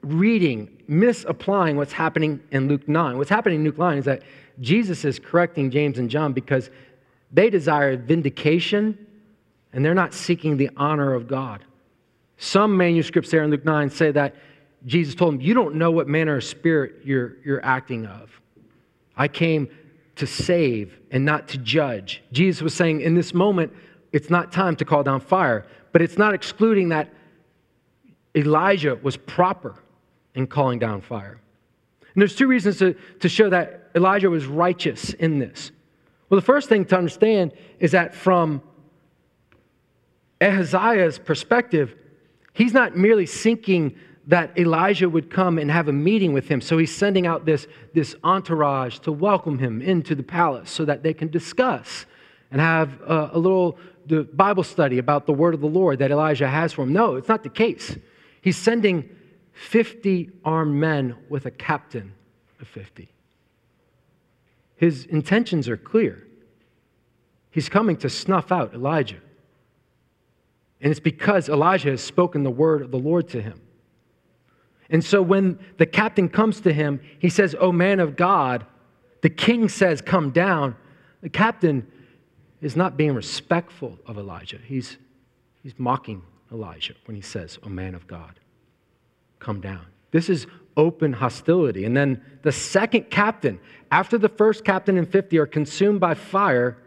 misreading 0.03 0.69
misapplying 0.87 1.77
what's 1.77 1.93
happening 1.93 2.41
in 2.51 2.67
Luke 2.67 2.87
9. 2.87 3.17
What's 3.17 3.29
happening 3.29 3.59
in 3.59 3.63
Luke 3.63 3.77
9 3.77 3.99
is 3.99 4.05
that 4.05 4.21
Jesus 4.59 5.05
is 5.05 5.17
correcting 5.17 5.71
James 5.71 5.97
and 5.97 6.09
John 6.09 6.33
because 6.33 6.69
they 7.31 7.49
desire 7.49 7.97
vindication 7.97 9.07
and 9.71 9.83
they're 9.83 9.95
not 9.95 10.13
seeking 10.13 10.57
the 10.57 10.69
honor 10.77 11.13
of 11.13 11.27
God. 11.27 11.63
Some 12.37 12.75
manuscripts 12.77 13.31
there 13.31 13.43
in 13.43 13.49
Luke 13.49 13.65
9 13.65 13.89
say 13.89 14.11
that 14.11 14.35
Jesus 14.85 15.15
told 15.15 15.35
them, 15.35 15.41
You 15.41 15.53
don't 15.53 15.75
know 15.75 15.89
what 15.89 16.07
manner 16.07 16.37
of 16.37 16.43
spirit 16.43 16.95
you're, 17.03 17.37
you're 17.43 17.65
acting 17.65 18.05
of. 18.05 18.29
I 19.15 19.27
came 19.27 19.69
to 20.17 20.27
save 20.27 20.99
and 21.09 21.23
not 21.25 21.47
to 21.49 21.57
judge. 21.57 22.21
Jesus 22.31 22.61
was 22.61 22.73
saying, 22.73 23.01
In 23.01 23.15
this 23.15 23.33
moment, 23.33 23.71
it's 24.11 24.29
not 24.29 24.51
time 24.51 24.75
to 24.75 24.85
call 24.85 25.01
down 25.01 25.21
fire, 25.21 25.65
but 25.91 26.01
it's 26.01 26.17
not 26.17 26.33
excluding 26.35 26.89
that 26.89 27.11
Elijah 28.35 28.95
was 29.01 29.15
proper 29.15 29.75
and 30.35 30.49
calling 30.49 30.79
down 30.79 31.01
fire. 31.01 31.39
And 32.13 32.21
there's 32.21 32.35
two 32.35 32.47
reasons 32.47 32.77
to, 32.79 32.93
to 33.19 33.29
show 33.29 33.49
that 33.49 33.89
Elijah 33.95 34.29
was 34.29 34.45
righteous 34.45 35.13
in 35.13 35.39
this. 35.39 35.71
Well, 36.29 36.39
the 36.39 36.45
first 36.45 36.69
thing 36.69 36.85
to 36.85 36.97
understand 36.97 37.53
is 37.79 37.91
that 37.91 38.15
from 38.15 38.61
Ahaziah's 40.41 41.19
perspective, 41.19 41.95
he's 42.53 42.73
not 42.73 42.97
merely 42.97 43.25
seeking 43.25 43.95
that 44.27 44.57
Elijah 44.57 45.09
would 45.09 45.29
come 45.29 45.57
and 45.57 45.69
have 45.69 45.87
a 45.87 45.93
meeting 45.93 46.33
with 46.33 46.47
him. 46.47 46.61
So 46.61 46.77
he's 46.77 46.95
sending 46.95 47.27
out 47.27 47.45
this, 47.45 47.67
this 47.93 48.15
entourage 48.23 48.99
to 48.99 49.11
welcome 49.11 49.59
him 49.59 49.81
into 49.81 50.15
the 50.15 50.23
palace 50.23 50.71
so 50.71 50.85
that 50.85 51.03
they 51.03 51.13
can 51.13 51.27
discuss 51.27 52.05
and 52.51 52.61
have 52.61 53.01
a, 53.01 53.31
a 53.33 53.39
little 53.39 53.77
Bible 54.33 54.63
study 54.63 54.97
about 54.97 55.25
the 55.25 55.33
word 55.33 55.53
of 55.53 55.61
the 55.61 55.67
Lord 55.67 55.99
that 55.99 56.11
Elijah 56.11 56.47
has 56.47 56.73
for 56.73 56.83
him. 56.83 56.93
No, 56.93 57.15
it's 57.15 57.27
not 57.27 57.43
the 57.43 57.49
case. 57.49 57.97
He's 58.41 58.57
sending 58.57 59.09
50 59.53 60.31
armed 60.43 60.75
men 60.75 61.15
with 61.29 61.45
a 61.45 61.51
captain 61.51 62.13
of 62.59 62.67
50. 62.67 63.09
His 64.75 65.05
intentions 65.05 65.69
are 65.69 65.77
clear. 65.77 66.27
He's 67.51 67.69
coming 67.69 67.97
to 67.97 68.09
snuff 68.09 68.51
out 68.51 68.73
Elijah. 68.73 69.21
And 70.81 70.91
it's 70.91 70.99
because 70.99 71.47
Elijah 71.47 71.91
has 71.91 72.01
spoken 72.01 72.43
the 72.43 72.51
word 72.51 72.81
of 72.81 72.91
the 72.91 72.99
Lord 72.99 73.29
to 73.29 73.41
him. 73.41 73.61
And 74.89 75.03
so 75.03 75.21
when 75.21 75.57
the 75.77 75.85
captain 75.85 76.27
comes 76.27 76.59
to 76.61 76.73
him, 76.73 76.99
he 77.19 77.29
says, 77.29 77.55
O 77.59 77.71
man 77.71 77.99
of 77.99 78.15
God, 78.17 78.65
the 79.21 79.29
king 79.29 79.69
says, 79.69 80.01
Come 80.01 80.31
down. 80.31 80.75
The 81.21 81.29
captain 81.29 81.87
is 82.61 82.75
not 82.75 82.97
being 82.97 83.13
respectful 83.13 83.97
of 84.05 84.17
Elijah. 84.17 84.59
He's, 84.65 84.97
he's 85.61 85.73
mocking 85.77 86.21
Elijah 86.51 86.95
when 87.05 87.15
he 87.15 87.21
says, 87.21 87.57
O 87.63 87.69
man 87.69 87.95
of 87.95 88.05
God, 88.07 88.39
come 89.43 89.62
down. 89.62 89.86
This 90.12 90.29
is 90.29 90.47
open 90.77 91.13
hostility. 91.13 91.86
And 91.86 91.95
then 91.95 92.23
the 92.41 92.51
second 92.51 93.10
captain, 93.12 93.60
after 93.91 94.17
the 94.17 94.29
first 94.29 94.63
captain 94.63 94.97
and 94.97 95.12
50 95.12 95.38
are 95.38 95.45
consumed 95.45 95.99
by 95.99 96.13
fire, 96.13 96.77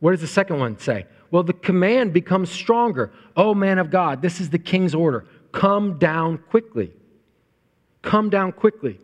what 0.00 0.12
does 0.12 0.20
the 0.20 0.26
second 0.26 0.58
one 0.58 0.78
say? 0.78 1.06
Well, 1.30 1.42
the 1.42 1.52
command 1.52 2.12
becomes 2.12 2.50
stronger. 2.50 3.12
Oh, 3.36 3.54
man 3.54 3.78
of 3.78 3.90
God, 3.90 4.20
this 4.20 4.40
is 4.40 4.50
the 4.50 4.58
king's 4.58 4.94
order. 4.94 5.24
Come 5.52 5.98
down 5.98 6.38
quickly. 6.38 6.92
Come 8.02 8.28
down 8.28 8.52
quickly. 8.52 8.98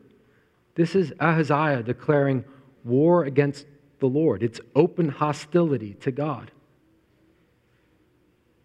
This 0.74 0.94
is 0.94 1.12
Ahaziah 1.18 1.82
declaring 1.82 2.44
war 2.84 3.24
against 3.24 3.66
the 4.00 4.06
Lord. 4.06 4.42
It's 4.42 4.60
open 4.74 5.08
hostility 5.08 5.94
to 6.00 6.10
God. 6.10 6.50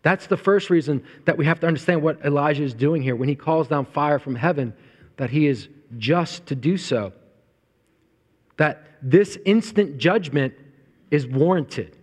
That's 0.04 0.28
the 0.28 0.38
first 0.38 0.70
reason 0.70 1.04
that 1.26 1.38
we 1.38 1.46
have 1.46 1.60
to 1.62 1.68
understand 1.68 2.04
what 2.04 2.24
Elijah 2.24 2.63
is 2.63 2.74
doing 2.74 3.02
here 3.02 3.16
when 3.16 3.30
he 3.30 3.36
calls 3.36 3.70
down 3.70 3.86
fire 3.86 4.20
from 4.20 4.36
heaven, 4.36 4.74
that 5.18 5.30
he 5.30 5.48
is 5.48 5.70
just 5.98 6.46
to 6.48 6.56
do 6.56 6.78
so. 6.78 7.13
That 8.58 8.86
this 9.02 9.38
instant 9.46 9.98
judgment 9.98 10.54
is 11.10 11.26
warranted. 11.26 11.98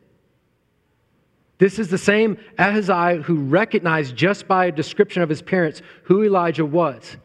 This 1.58 1.78
is 1.78 1.88
the 1.88 1.98
same 1.98 2.38
Ahaziah 2.58 3.22
who 3.22 3.36
recognized 3.36 4.16
just 4.16 4.48
by 4.48 4.66
a 4.66 4.72
description 4.72 5.20
of 5.20 5.28
his 5.28 5.42
parents 5.42 5.82
who 6.04 6.24
Elijah 6.24 6.64
was. 6.64 7.18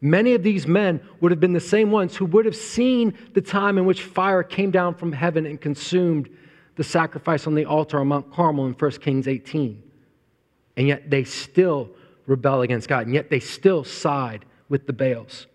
Many 0.00 0.34
of 0.34 0.44
these 0.44 0.66
men 0.66 1.00
would 1.20 1.32
have 1.32 1.40
been 1.40 1.52
the 1.52 1.60
same 1.60 1.90
ones 1.90 2.16
who 2.16 2.24
would 2.26 2.44
have 2.44 2.56
seen 2.56 3.18
the 3.34 3.40
time 3.40 3.78
in 3.78 3.84
which 3.84 4.02
fire 4.02 4.44
came 4.44 4.70
down 4.70 4.94
from 4.94 5.10
heaven 5.10 5.44
and 5.44 5.60
consumed 5.60 6.30
the 6.76 6.84
sacrifice 6.84 7.48
on 7.48 7.54
the 7.56 7.64
altar 7.64 7.98
on 7.98 8.08
Mount 8.08 8.32
Carmel 8.32 8.66
in 8.66 8.74
1 8.74 8.90
Kings 8.92 9.26
18. 9.26 9.89
And 10.80 10.88
yet 10.88 11.10
they 11.10 11.24
still 11.24 11.90
rebel 12.24 12.62
against 12.62 12.88
God, 12.88 13.04
and 13.04 13.14
yet 13.14 13.28
they 13.28 13.38
still 13.38 13.84
side 13.84 14.46
with 14.70 14.86
the 14.86 14.94
Baals. 14.94 15.46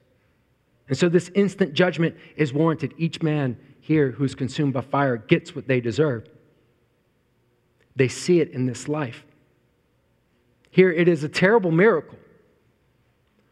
And 0.87 0.95
so 0.95 1.09
this 1.09 1.31
instant 1.33 1.73
judgment 1.73 2.15
is 2.35 2.53
warranted. 2.53 2.93
Each 2.95 3.23
man 3.23 3.57
here 3.79 4.11
who's 4.11 4.35
consumed 4.35 4.73
by 4.73 4.81
fire 4.81 5.17
gets 5.17 5.55
what 5.55 5.67
they 5.67 5.81
deserve. 5.81 6.27
They 7.95 8.07
see 8.07 8.39
it 8.39 8.51
in 8.51 8.67
this 8.67 8.87
life. 8.87 9.25
Here 10.69 10.91
it 10.91 11.07
is 11.07 11.23
a 11.23 11.29
terrible 11.29 11.71
miracle. 11.71 12.19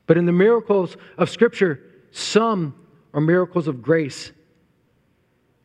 But 0.06 0.20
in 0.20 0.28
the 0.28 0.32
miracles 0.32 0.96
of 1.18 1.28
Scripture, 1.28 1.80
some 2.12 2.76
are 3.16 3.20
miracles 3.20 3.68
of 3.68 3.82
grace 3.82 4.32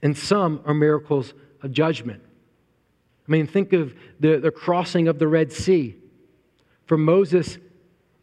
and 0.01 0.17
some 0.17 0.63
are 0.65 0.73
miracles 0.73 1.35
of 1.63 1.71
judgment. 1.73 2.23
I 3.29 3.31
mean, 3.31 3.47
think 3.47 3.73
of 3.75 3.95
the, 4.21 4.39
the 4.39 4.51
crossing 4.51 5.07
of 5.07 5.19
the 5.19 5.29
Red 5.29 5.53
Sea. 5.53 5.97
For 6.87 6.97
Moses 6.97 7.59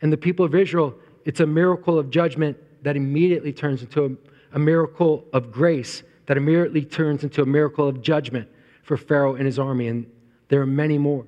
and 0.02 0.12
the 0.12 0.18
people 0.18 0.46
of 0.46 0.56
Israel, 0.56 0.96
it's 1.26 1.40
a 1.40 1.46
miracle 1.46 2.00
of 2.00 2.10
judgment 2.10 2.58
that 2.82 2.96
immediately 2.96 3.54
turns 3.54 3.82
into 3.82 4.06
a, 4.06 4.56
a 4.56 4.60
miracle 4.60 5.26
of 5.32 5.52
grace, 5.52 6.04
that 6.26 6.38
immediately 6.38 6.84
turns 6.84 7.24
into 7.24 7.44
a 7.44 7.46
miracle 7.46 7.88
of 7.88 8.02
judgment 8.02 8.50
for 8.82 8.98
Pharaoh 8.98 9.36
and 9.36 9.46
his 9.46 9.60
army. 9.60 9.88
And 9.88 10.10
there 10.50 10.62
are 10.62 10.68
many 10.68 10.98
more. 10.98 11.26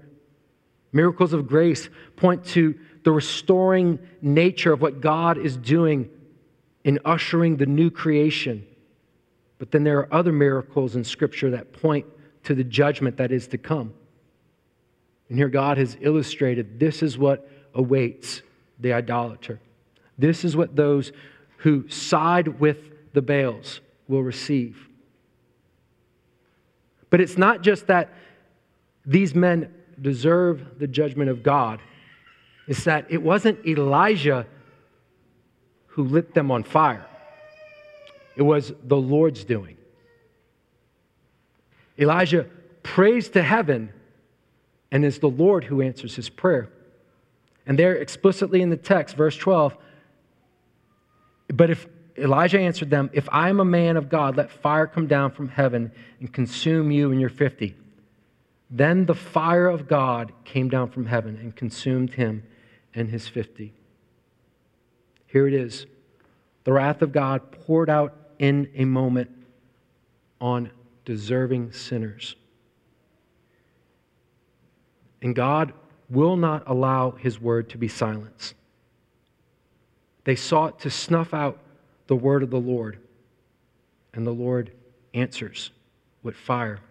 Miracles 0.91 1.33
of 1.33 1.47
grace 1.47 1.89
point 2.15 2.43
to 2.45 2.73
the 3.03 3.11
restoring 3.11 3.99
nature 4.21 4.73
of 4.73 4.81
what 4.81 5.01
God 5.01 5.37
is 5.37 5.55
doing 5.55 6.09
in 6.83 6.99
ushering 7.05 7.57
the 7.57 7.65
new 7.65 7.91
creation. 7.91 8.65
But 9.59 9.71
then 9.71 9.83
there 9.83 9.99
are 9.99 10.13
other 10.13 10.31
miracles 10.31 10.95
in 10.95 11.03
Scripture 11.03 11.51
that 11.51 11.73
point 11.73 12.05
to 12.47 12.55
the 12.55 12.63
judgment 12.63 13.17
that 13.17 13.31
is 13.31 13.47
to 13.49 13.57
come. 13.57 13.93
And 15.29 15.37
here 15.37 15.49
God 15.49 15.77
has 15.77 15.97
illustrated 16.01 16.79
this 16.79 17.03
is 17.03 17.17
what 17.17 17.49
awaits 17.73 18.41
the 18.79 18.93
idolater. 18.93 19.59
This 20.17 20.43
is 20.43 20.55
what 20.55 20.75
those 20.75 21.11
who 21.57 21.87
side 21.89 22.59
with 22.59 22.77
the 23.13 23.21
Baals 23.21 23.81
will 24.07 24.23
receive. 24.23 24.87
But 27.09 27.21
it's 27.21 27.37
not 27.37 27.61
just 27.61 27.87
that 27.87 28.13
these 29.05 29.33
men 29.33 29.73
deserve 30.01 30.79
the 30.79 30.87
judgment 30.87 31.29
of 31.29 31.43
God 31.43 31.79
it's 32.67 32.83
that 32.83 33.05
it 33.09 33.21
wasn't 33.21 33.65
Elijah 33.65 34.45
who 35.87 36.03
lit 36.03 36.33
them 36.33 36.51
on 36.51 36.63
fire, 36.63 37.05
it 38.35 38.43
was 38.43 38.73
the 38.83 38.97
Lord's 38.97 39.43
doing. 39.43 39.76
Elijah 41.99 42.47
prays 42.83 43.29
to 43.29 43.41
heaven, 43.41 43.91
and 44.91 45.03
it's 45.03 45.19
the 45.19 45.29
Lord 45.29 45.65
who 45.65 45.81
answers 45.81 46.15
his 46.15 46.29
prayer. 46.29 46.69
And 47.65 47.77
there, 47.77 47.95
explicitly 47.95 48.61
in 48.61 48.69
the 48.69 48.77
text, 48.77 49.15
verse 49.15 49.35
12, 49.35 49.75
but 51.49 51.69
if 51.69 51.87
Elijah 52.17 52.59
answered 52.59 52.89
them, 52.89 53.09
If 53.13 53.27
I 53.31 53.49
am 53.49 53.59
a 53.59 53.65
man 53.65 53.97
of 53.97 54.09
God, 54.09 54.37
let 54.37 54.51
fire 54.51 54.87
come 54.87 55.07
down 55.07 55.31
from 55.31 55.49
heaven 55.49 55.91
and 56.19 56.31
consume 56.31 56.91
you 56.91 57.11
and 57.11 57.19
your 57.19 57.29
50. 57.29 57.75
Then 58.69 59.05
the 59.05 59.15
fire 59.15 59.67
of 59.67 59.87
God 59.87 60.33
came 60.43 60.69
down 60.69 60.89
from 60.89 61.05
heaven 61.05 61.37
and 61.41 61.55
consumed 61.55 62.13
him 62.13 62.43
and 62.93 63.09
his 63.09 63.27
50. 63.27 63.73
Here 65.27 65.47
it 65.47 65.53
is 65.53 65.85
the 66.63 66.73
wrath 66.73 67.01
of 67.01 67.13
God 67.13 67.51
poured 67.51 67.89
out 67.89 68.13
in 68.39 68.69
a 68.75 68.83
moment 68.83 69.29
on 70.41 70.69
deserving 71.07 71.71
sinners. 71.71 72.35
And 75.21 75.33
God 75.33 75.71
will 76.09 76.35
not 76.35 76.63
allow 76.67 77.11
his 77.11 77.39
word 77.39 77.69
to 77.69 77.77
be 77.77 77.87
silenced. 77.87 78.55
They 80.25 80.35
sought 80.35 80.81
to 80.81 80.89
snuff 80.89 81.33
out 81.33 81.59
the 82.07 82.15
word 82.17 82.43
of 82.43 82.49
the 82.49 82.59
Lord, 82.59 82.99
and 84.13 84.27
the 84.27 84.33
Lord 84.33 84.73
answers 85.13 85.71
with 86.23 86.35
fire. 86.35 86.81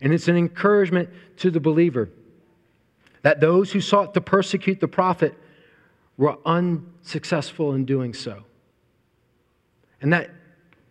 And 0.00 0.14
it's 0.14 0.28
an 0.28 0.36
encouragement 0.38 1.10
to 1.36 1.50
the 1.50 1.60
believer 1.60 2.08
that 3.20 3.40
those 3.40 3.72
who 3.72 3.82
sought 3.82 4.14
to 4.14 4.22
persecute 4.22 4.80
the 4.80 4.88
prophet 4.88 5.34
were 6.16 6.38
unsuccessful 6.46 7.74
in 7.74 7.84
doing 7.84 8.14
so. 8.14 8.44
And 10.00 10.14
that 10.14 10.30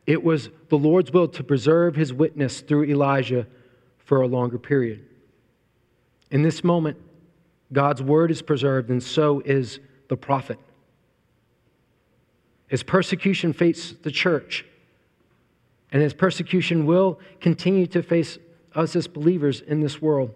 it 0.07 0.23
was 0.23 0.49
the 0.69 0.77
Lord's 0.77 1.11
will 1.11 1.27
to 1.27 1.43
preserve 1.43 1.95
his 1.95 2.13
witness 2.13 2.61
through 2.61 2.85
Elijah 2.85 3.45
for 3.97 4.21
a 4.21 4.27
longer 4.27 4.57
period. 4.57 5.05
In 6.31 6.41
this 6.41 6.63
moment, 6.63 6.97
God's 7.73 8.01
word 8.01 8.31
is 8.31 8.41
preserved, 8.41 8.89
and 8.89 9.03
so 9.03 9.41
is 9.45 9.81
the 10.07 10.15
prophet. 10.15 10.57
As 12.71 12.83
persecution 12.83 13.51
faces 13.51 13.97
the 14.01 14.11
church, 14.11 14.65
and 15.91 16.01
as 16.01 16.13
persecution 16.13 16.85
will 16.85 17.19
continue 17.41 17.87
to 17.87 18.01
face 18.01 18.37
us 18.75 18.95
as 18.95 19.07
believers 19.07 19.59
in 19.59 19.81
this 19.81 20.01
world, 20.01 20.33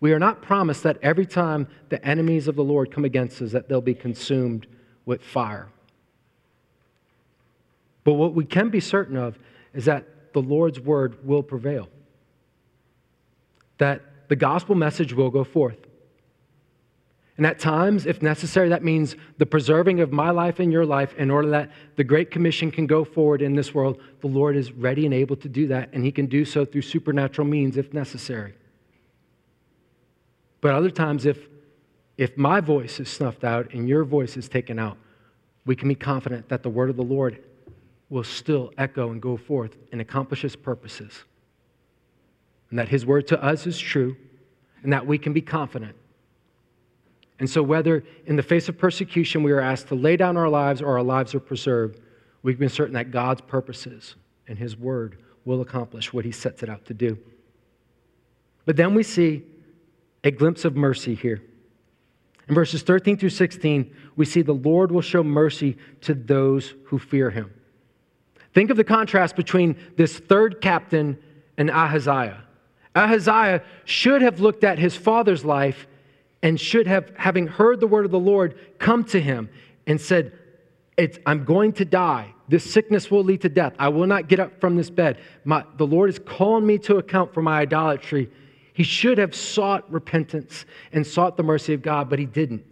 we 0.00 0.12
are 0.12 0.18
not 0.18 0.42
promised 0.42 0.82
that 0.82 0.98
every 1.02 1.26
time 1.26 1.66
the 1.88 2.02
enemies 2.06 2.48
of 2.48 2.56
the 2.56 2.64
Lord 2.64 2.90
come 2.90 3.04
against 3.04 3.40
us 3.40 3.52
that 3.52 3.68
they'll 3.68 3.82
be 3.82 3.94
consumed 3.94 4.66
with 5.04 5.22
fire. 5.22 5.68
But 8.04 8.14
what 8.14 8.34
we 8.34 8.44
can 8.44 8.70
be 8.70 8.80
certain 8.80 9.16
of 9.16 9.38
is 9.74 9.84
that 9.84 10.32
the 10.32 10.40
Lord's 10.40 10.80
word 10.80 11.24
will 11.26 11.42
prevail. 11.42 11.88
That 13.78 14.28
the 14.28 14.36
gospel 14.36 14.74
message 14.74 15.12
will 15.12 15.30
go 15.30 15.44
forth. 15.44 15.78
And 17.36 17.46
at 17.46 17.58
times, 17.58 18.04
if 18.04 18.20
necessary, 18.20 18.68
that 18.68 18.84
means 18.84 19.16
the 19.38 19.46
preserving 19.46 20.00
of 20.00 20.12
my 20.12 20.30
life 20.30 20.60
and 20.60 20.70
your 20.70 20.84
life 20.84 21.14
in 21.14 21.30
order 21.30 21.48
that 21.50 21.70
the 21.96 22.04
Great 22.04 22.30
Commission 22.30 22.70
can 22.70 22.86
go 22.86 23.02
forward 23.02 23.40
in 23.40 23.54
this 23.54 23.72
world. 23.72 23.98
The 24.20 24.26
Lord 24.26 24.56
is 24.56 24.72
ready 24.72 25.06
and 25.06 25.14
able 25.14 25.36
to 25.36 25.48
do 25.48 25.66
that, 25.68 25.88
and 25.94 26.04
He 26.04 26.12
can 26.12 26.26
do 26.26 26.44
so 26.44 26.66
through 26.66 26.82
supernatural 26.82 27.48
means 27.48 27.78
if 27.78 27.94
necessary. 27.94 28.54
But 30.60 30.74
other 30.74 30.90
times, 30.90 31.24
if, 31.24 31.48
if 32.18 32.36
my 32.36 32.60
voice 32.60 33.00
is 33.00 33.08
snuffed 33.08 33.42
out 33.42 33.72
and 33.72 33.88
your 33.88 34.04
voice 34.04 34.36
is 34.36 34.46
taken 34.46 34.78
out, 34.78 34.98
we 35.64 35.74
can 35.74 35.88
be 35.88 35.94
confident 35.94 36.50
that 36.50 36.62
the 36.62 36.68
word 36.68 36.90
of 36.90 36.96
the 36.96 37.02
Lord 37.02 37.42
will 38.10 38.24
still 38.24 38.72
echo 38.76 39.10
and 39.10 39.22
go 39.22 39.36
forth 39.36 39.76
and 39.92 40.00
accomplish 40.00 40.42
his 40.42 40.56
purposes. 40.56 41.24
And 42.68 42.78
that 42.78 42.88
his 42.88 43.06
word 43.06 43.28
to 43.28 43.42
us 43.42 43.66
is 43.66 43.78
true, 43.78 44.16
and 44.82 44.92
that 44.92 45.06
we 45.06 45.16
can 45.16 45.32
be 45.32 45.40
confident. 45.40 45.96
And 47.38 47.48
so, 47.48 47.62
whether 47.62 48.04
in 48.26 48.36
the 48.36 48.42
face 48.42 48.68
of 48.68 48.76
persecution 48.76 49.42
we 49.42 49.52
are 49.52 49.60
asked 49.60 49.88
to 49.88 49.94
lay 49.94 50.16
down 50.16 50.36
our 50.36 50.48
lives 50.48 50.82
or 50.82 50.98
our 50.98 51.02
lives 51.02 51.34
are 51.34 51.40
preserved, 51.40 52.00
we 52.42 52.52
can 52.52 52.60
be 52.60 52.68
certain 52.68 52.94
that 52.94 53.10
God's 53.10 53.40
purposes 53.40 54.16
and 54.46 54.58
his 54.58 54.76
word 54.76 55.18
will 55.44 55.62
accomplish 55.62 56.12
what 56.12 56.24
he 56.24 56.32
sets 56.32 56.62
it 56.62 56.68
out 56.68 56.84
to 56.86 56.94
do. 56.94 57.18
But 58.66 58.76
then 58.76 58.94
we 58.94 59.02
see 59.02 59.42
a 60.22 60.30
glimpse 60.30 60.64
of 60.64 60.76
mercy 60.76 61.14
here. 61.14 61.42
In 62.48 62.54
verses 62.54 62.82
13 62.82 63.16
through 63.16 63.30
16, 63.30 63.94
we 64.16 64.24
see 64.24 64.42
the 64.42 64.52
Lord 64.52 64.92
will 64.92 65.00
show 65.00 65.22
mercy 65.22 65.78
to 66.02 66.14
those 66.14 66.74
who 66.84 66.98
fear 66.98 67.30
him. 67.30 67.52
Think 68.52 68.70
of 68.70 68.76
the 68.76 68.84
contrast 68.84 69.36
between 69.36 69.76
this 69.96 70.18
third 70.18 70.60
captain 70.60 71.18
and 71.56 71.70
Ahaziah. 71.70 72.42
Ahaziah 72.94 73.62
should 73.84 74.22
have 74.22 74.40
looked 74.40 74.64
at 74.64 74.78
his 74.78 74.96
father's 74.96 75.44
life 75.44 75.86
and 76.42 76.58
should 76.58 76.86
have, 76.86 77.12
having 77.16 77.46
heard 77.46 77.80
the 77.80 77.86
word 77.86 78.04
of 78.04 78.10
the 78.10 78.18
Lord, 78.18 78.58
come 78.78 79.04
to 79.04 79.20
him 79.20 79.48
and 79.86 80.00
said, 80.00 80.32
I'm 81.24 81.44
going 81.44 81.72
to 81.74 81.84
die. 81.84 82.34
This 82.48 82.68
sickness 82.68 83.10
will 83.10 83.22
lead 83.22 83.42
to 83.42 83.48
death. 83.48 83.74
I 83.78 83.88
will 83.88 84.06
not 84.06 84.28
get 84.28 84.40
up 84.40 84.60
from 84.60 84.76
this 84.76 84.90
bed. 84.90 85.18
My, 85.44 85.64
the 85.76 85.86
Lord 85.86 86.10
is 86.10 86.18
calling 86.18 86.66
me 86.66 86.78
to 86.78 86.96
account 86.96 87.32
for 87.32 87.42
my 87.42 87.60
idolatry. 87.60 88.28
He 88.72 88.82
should 88.82 89.18
have 89.18 89.34
sought 89.34 89.90
repentance 89.90 90.64
and 90.92 91.06
sought 91.06 91.36
the 91.36 91.42
mercy 91.42 91.72
of 91.74 91.82
God, 91.82 92.10
but 92.10 92.18
he 92.18 92.26
didn't. 92.26 92.64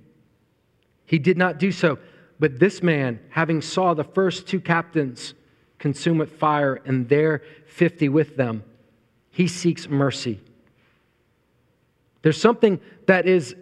He 1.07 1.19
did 1.19 1.39
not 1.39 1.59
do 1.59 1.71
so. 1.71 1.99
But 2.41 2.59
this 2.59 2.83
man, 2.83 3.21
having 3.31 3.63
saw 3.63 3.95
the 3.95 4.05
first 4.05 4.47
two 4.47 4.61
captains 4.61 5.35
consume 5.79 6.19
with 6.19 6.33
fire 6.33 6.81
and 6.85 7.09
their 7.09 7.43
50 7.67 8.09
with 8.09 8.37
them, 8.37 8.65
he 9.31 9.47
seeks 9.47 9.89
mercy. 9.89 10.41
There's 12.23 12.41
something 12.41 12.81
that 13.07 13.27
is 13.27 13.55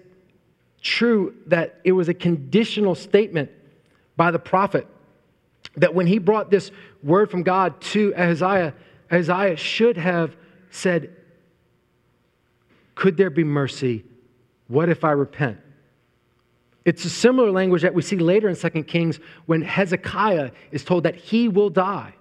true 0.80 1.34
that 1.46 1.80
it 1.84 1.92
was 1.92 2.08
a 2.08 2.14
conditional 2.14 2.94
statement 2.94 3.50
by 4.16 4.30
the 4.30 4.38
prophet 4.38 4.86
that 5.76 5.94
when 5.94 6.06
he 6.06 6.18
brought 6.18 6.50
this 6.50 6.70
word 7.02 7.30
from 7.30 7.42
God 7.42 7.80
to 7.80 8.14
Ahaziah, 8.16 8.74
Ahaziah 9.10 9.56
should 9.56 9.96
have 9.96 10.36
said, 10.70 11.14
Could 12.94 13.16
there 13.16 13.30
be 13.30 13.44
mercy? 13.44 14.04
What 14.68 14.88
if 14.88 15.04
I 15.04 15.10
repent? 15.10 15.58
It's 16.86 17.04
a 17.04 17.10
similar 17.10 17.50
language 17.50 17.82
that 17.82 17.94
we 17.94 18.00
see 18.00 18.16
later 18.16 18.48
in 18.48 18.54
2 18.54 18.70
Kings 18.84 19.18
when 19.46 19.60
Hezekiah 19.60 20.52
is 20.70 20.84
told 20.84 21.02
that 21.02 21.16
he 21.16 21.48
will 21.48 21.68
die. 21.68 22.14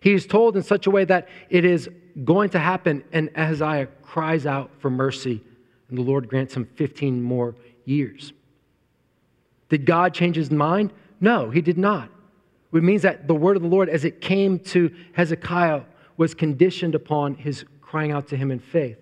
He 0.00 0.12
is 0.12 0.24
told 0.24 0.56
in 0.56 0.62
such 0.62 0.86
a 0.86 0.90
way 0.90 1.04
that 1.04 1.28
it 1.50 1.64
is 1.64 1.90
going 2.22 2.50
to 2.50 2.60
happen, 2.60 3.02
and 3.12 3.28
Ahaziah 3.36 3.88
cries 4.02 4.46
out 4.46 4.70
for 4.78 4.88
mercy, 4.88 5.42
and 5.88 5.98
the 5.98 6.02
Lord 6.02 6.28
grants 6.28 6.54
him 6.54 6.64
15 6.76 7.20
more 7.20 7.56
years. 7.86 8.32
Did 9.68 9.84
God 9.84 10.14
change 10.14 10.36
his 10.36 10.50
mind? 10.50 10.92
No, 11.20 11.50
he 11.50 11.60
did 11.60 11.76
not. 11.76 12.08
It 12.72 12.84
means 12.84 13.02
that 13.02 13.26
the 13.26 13.34
word 13.34 13.56
of 13.56 13.62
the 13.62 13.68
Lord, 13.68 13.88
as 13.88 14.04
it 14.04 14.20
came 14.20 14.60
to 14.60 14.94
Hezekiah, 15.14 15.82
was 16.16 16.34
conditioned 16.34 16.94
upon 16.94 17.34
his 17.34 17.64
crying 17.80 18.12
out 18.12 18.28
to 18.28 18.36
him 18.36 18.52
in 18.52 18.60
faith. 18.60 18.98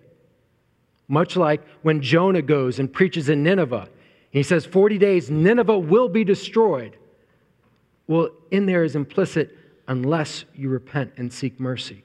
Much 1.07 1.37
like 1.37 1.61
when 1.83 2.01
Jonah 2.01 2.41
goes 2.41 2.79
and 2.79 2.91
preaches 2.91 3.29
in 3.29 3.43
Nineveh, 3.43 3.89
he 4.33 4.43
says, 4.43 4.65
40 4.65 4.99
days, 4.99 5.31
Nineveh 5.31 5.79
will 5.79 6.09
be 6.09 6.25
destroyed. 6.25 6.97
Well, 8.09 8.31
in 8.51 8.67
there 8.67 8.83
is 8.83 8.97
implicit, 8.97 9.57
unless 9.87 10.45
you 10.55 10.69
repent 10.69 11.13
and 11.17 11.33
seek 11.33 11.61
mercy. 11.61 12.05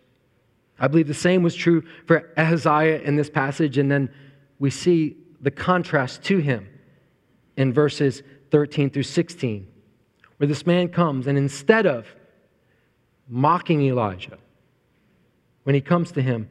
I 0.80 0.88
believe 0.88 1.08
the 1.08 1.14
same 1.16 1.42
was 1.42 1.56
true 1.56 1.84
for 2.06 2.32
Ahaziah 2.38 3.02
in 3.02 3.16
this 3.16 3.30
passage, 3.30 3.80
and 3.80 3.90
then 3.90 4.10
we 4.60 4.70
see 4.70 5.18
the 5.42 5.52
contrast 5.52 6.24
to 6.26 6.38
him 6.38 6.68
in 7.56 7.74
verses 7.74 8.22
13 8.52 8.92
through 8.92 9.04
16 9.04 9.68
where 10.38 10.48
this 10.48 10.66
man 10.66 10.88
comes, 10.88 11.28
and 11.28 11.38
instead 11.38 11.86
of 11.86 12.08
mocking 13.28 13.82
Elijah, 13.82 14.38
when 15.64 15.76
he 15.76 15.82
comes 15.82 16.12
to 16.12 16.22
him, 16.22 16.50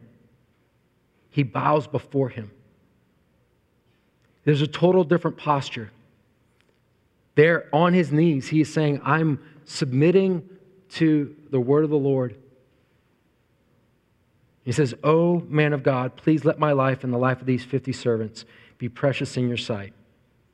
he 1.31 1.43
bows 1.43 1.87
before 1.87 2.29
him. 2.29 2.51
There's 4.47 4.63
a 4.63 4.67
total 4.69 5.03
different 5.03 5.37
posture. 5.37 5.91
There, 7.35 7.69
on 7.73 7.93
his 7.93 8.13
knees, 8.13 8.47
he 8.47 8.61
is 8.61 8.73
saying, 8.73 9.01
I'm 9.05 9.41
submitting 9.65 10.49
to 10.91 11.35
the 11.51 11.59
word 11.59 11.83
of 11.83 11.91
the 11.91 11.99
Lord. 11.99 12.37
He 14.63 14.71
says, 14.71 14.95
Oh, 15.03 15.41
man 15.49 15.73
of 15.73 15.83
God, 15.83 16.15
please 16.15 16.45
let 16.45 16.61
my 16.61 16.71
life 16.71 17.03
and 17.03 17.13
the 17.13 17.19
life 17.19 17.41
of 17.41 17.47
these 17.47 17.65
50 17.65 17.93
servants 17.93 18.45
be 18.79 18.89
precious 18.89 19.37
in 19.37 19.49
your 19.49 19.57
sight. 19.57 19.93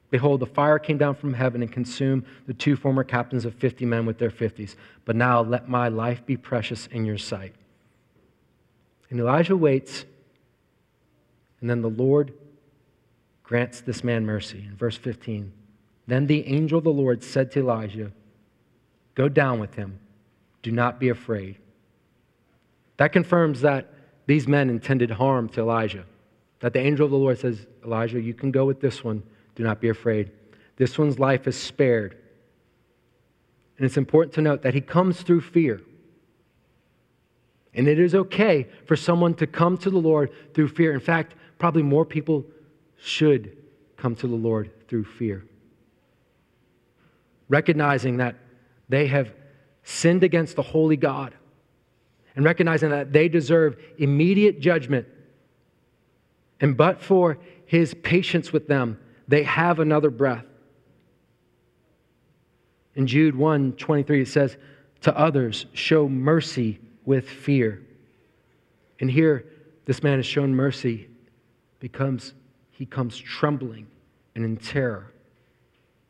Behold, 0.09 0.41
the 0.41 0.47
fire 0.47 0.79
came 0.79 0.97
down 0.97 1.15
from 1.15 1.35
heaven 1.35 1.61
and 1.61 1.71
consumed 1.71 2.25
the 2.47 2.55
two 2.55 2.77
former 2.77 3.05
captains 3.05 3.45
of 3.45 3.55
fifty 3.55 3.85
men 3.85 4.07
with 4.07 4.19
their 4.19 4.31
fifties. 4.31 4.75
But 5.05 5.17
now 5.17 5.43
let 5.43 5.69
my 5.69 5.89
life 5.89 6.25
be 6.25 6.37
precious 6.37 6.87
in 6.87 7.05
your 7.05 7.19
sight. 7.19 7.55
And 9.11 9.21
Elijah 9.21 9.57
waits, 9.57 10.07
and 11.61 11.69
then 11.69 11.83
the 11.83 11.91
Lord 11.91 12.33
grants 13.53 13.83
this 13.83 14.03
man 14.03 14.25
mercy. 14.25 14.65
In 14.67 14.75
verse 14.77 14.97
15, 14.97 15.53
then 16.07 16.27
the 16.27 16.47
angel 16.47 16.79
of 16.79 16.85
the 16.85 16.91
Lord 16.91 17.23
said 17.23 17.51
to 17.51 17.61
Elijah, 17.61 18.11
Go 19.15 19.29
down 19.29 19.61
with 19.61 19.75
him, 19.75 19.99
do 20.63 20.73
not 20.73 20.99
be 20.99 21.11
afraid. 21.11 21.59
That 22.97 23.13
confirms 23.13 23.61
that 23.61 23.93
these 24.25 24.49
men 24.49 24.71
intended 24.71 25.11
harm 25.11 25.51
to 25.51 25.61
Elijah. 25.61 26.07
That 26.61 26.73
the 26.73 26.79
angel 26.79 27.05
of 27.05 27.11
the 27.11 27.19
Lord 27.19 27.41
says, 27.41 27.67
Elijah, 27.85 28.19
you 28.23 28.33
can 28.33 28.53
go 28.53 28.65
with 28.65 28.81
this 28.81 29.05
one 29.05 29.23
do 29.55 29.63
not 29.63 29.83
be 29.83 29.91
afraid. 29.91 30.31
This 30.77 30.99
one's 30.99 31.19
life 31.19 31.47
is 31.47 31.55
spared. 31.55 32.17
And 33.77 33.85
it's 33.85 33.99
important 33.99 34.33
to 34.37 34.41
note 34.41 34.63
that 34.63 34.73
he 34.73 34.81
comes 34.81 35.21
through 35.21 35.43
fear. 35.43 35.83
And 37.75 37.87
it 37.87 37.99
is 37.99 38.15
okay 38.15 38.67
for 38.87 38.97
someone 38.97 39.35
to 39.35 39.47
come 39.47 39.77
to 39.77 39.91
the 39.91 39.99
Lord 39.99 40.31
through 40.55 40.69
fear. 40.69 40.95
In 40.95 41.01
fact, 41.01 41.35
probably 41.59 41.83
more 41.83 42.07
people 42.07 42.47
should 43.03 43.57
come 43.97 44.15
to 44.17 44.29
the 44.29 44.37
Lord 44.37 44.71
through 44.89 45.05
fear. 45.05 45.45
Recognizing 47.49 48.19
that 48.19 48.37
they 48.89 49.09
have 49.09 49.33
sinned 49.83 50.23
against 50.23 50.55
the 50.57 50.63
holy 50.63 50.97
God 50.97 51.35
and 52.37 52.45
recognizing 52.45 52.91
that 52.91 53.13
they 53.13 53.29
deserve 53.29 53.77
immediate 53.99 54.61
judgment. 54.61 55.07
And 56.61 56.77
but 56.77 57.03
for 57.03 57.39
his 57.67 57.95
patience 57.95 58.53
with 58.53 58.69
them, 58.69 58.99
they 59.27 59.43
have 59.43 59.81
another 59.81 60.11
breath. 60.11 60.45
In 62.95 63.07
Jude 63.07 63.35
1 63.35 63.73
23, 63.73 64.23
it 64.23 64.29
says, 64.29 64.57
To 65.03 65.17
others, 65.19 65.67
show 65.73 66.09
mercy 66.09 66.79
with 67.05 67.29
fear. 67.29 67.83
And 69.01 69.11
here, 69.11 69.47
this 69.87 70.03
man 70.03 70.21
is 70.21 70.27
shown 70.27 70.55
mercy 70.55 71.09
because 71.81 72.35
he 72.83 72.87
comes 72.87 73.17
trembling 73.17 73.87
and 74.35 74.45
in 74.45 74.57
terror 74.57 75.13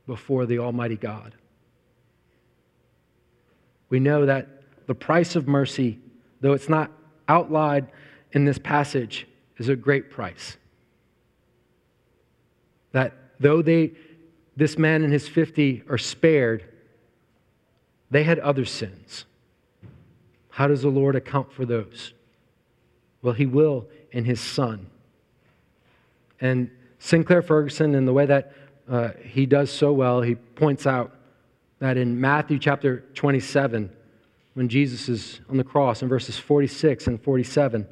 before 0.07 0.47
the 0.47 0.59
Almighty 0.59 0.97
God. 0.97 1.35
We 3.91 4.01
know 4.01 4.25
that 4.25 4.49
the 4.87 4.95
price 4.95 5.37
of 5.37 5.47
mercy, 5.47 5.99
though 6.41 6.55
it's 6.55 6.71
not 6.71 6.91
outlined 7.29 7.89
in 8.33 8.47
this 8.47 8.59
passage, 8.59 9.27
is 9.59 9.69
a 9.69 9.77
great 9.77 10.11
price. 10.11 10.57
That 12.93 13.13
though 13.39 13.61
they, 13.61 13.93
this 14.57 14.79
man 14.79 15.05
and 15.05 15.13
his 15.13 15.29
50 15.29 15.83
are 15.91 15.99
spared, 15.99 16.65
they 18.11 18.23
had 18.23 18.39
other 18.39 18.65
sins. 18.65 19.27
How 20.49 20.69
does 20.69 20.81
the 20.81 20.89
Lord 20.89 21.17
account 21.17 21.53
for 21.53 21.67
those? 21.67 22.15
Well, 23.21 23.35
he 23.35 23.45
will 23.45 23.89
in 24.11 24.25
his 24.25 24.41
son. 24.41 24.87
And 26.41 26.71
Sinclair 26.99 27.43
Ferguson, 27.43 27.95
in 27.95 28.05
the 28.05 28.13
way 28.13 28.27
that 28.27 28.53
uh, 28.89 29.11
he 29.23 29.47
does 29.47 29.71
so 29.71 29.93
well, 29.93 30.23
he 30.23 30.35
points 30.35 30.87
out 30.87 31.15
that 31.79 31.97
in 31.97 32.21
Matthew 32.21 32.59
chapter 32.59 33.05
27, 33.15 33.91
when 34.55 34.69
Jesus 34.69 35.09
is 35.09 35.41
on 35.49 35.57
the 35.57 35.65
cross 35.65 36.03
in 36.03 36.09
verses 36.09 36.39
46 36.39 37.07
and 37.07 37.23
47, 37.23 37.87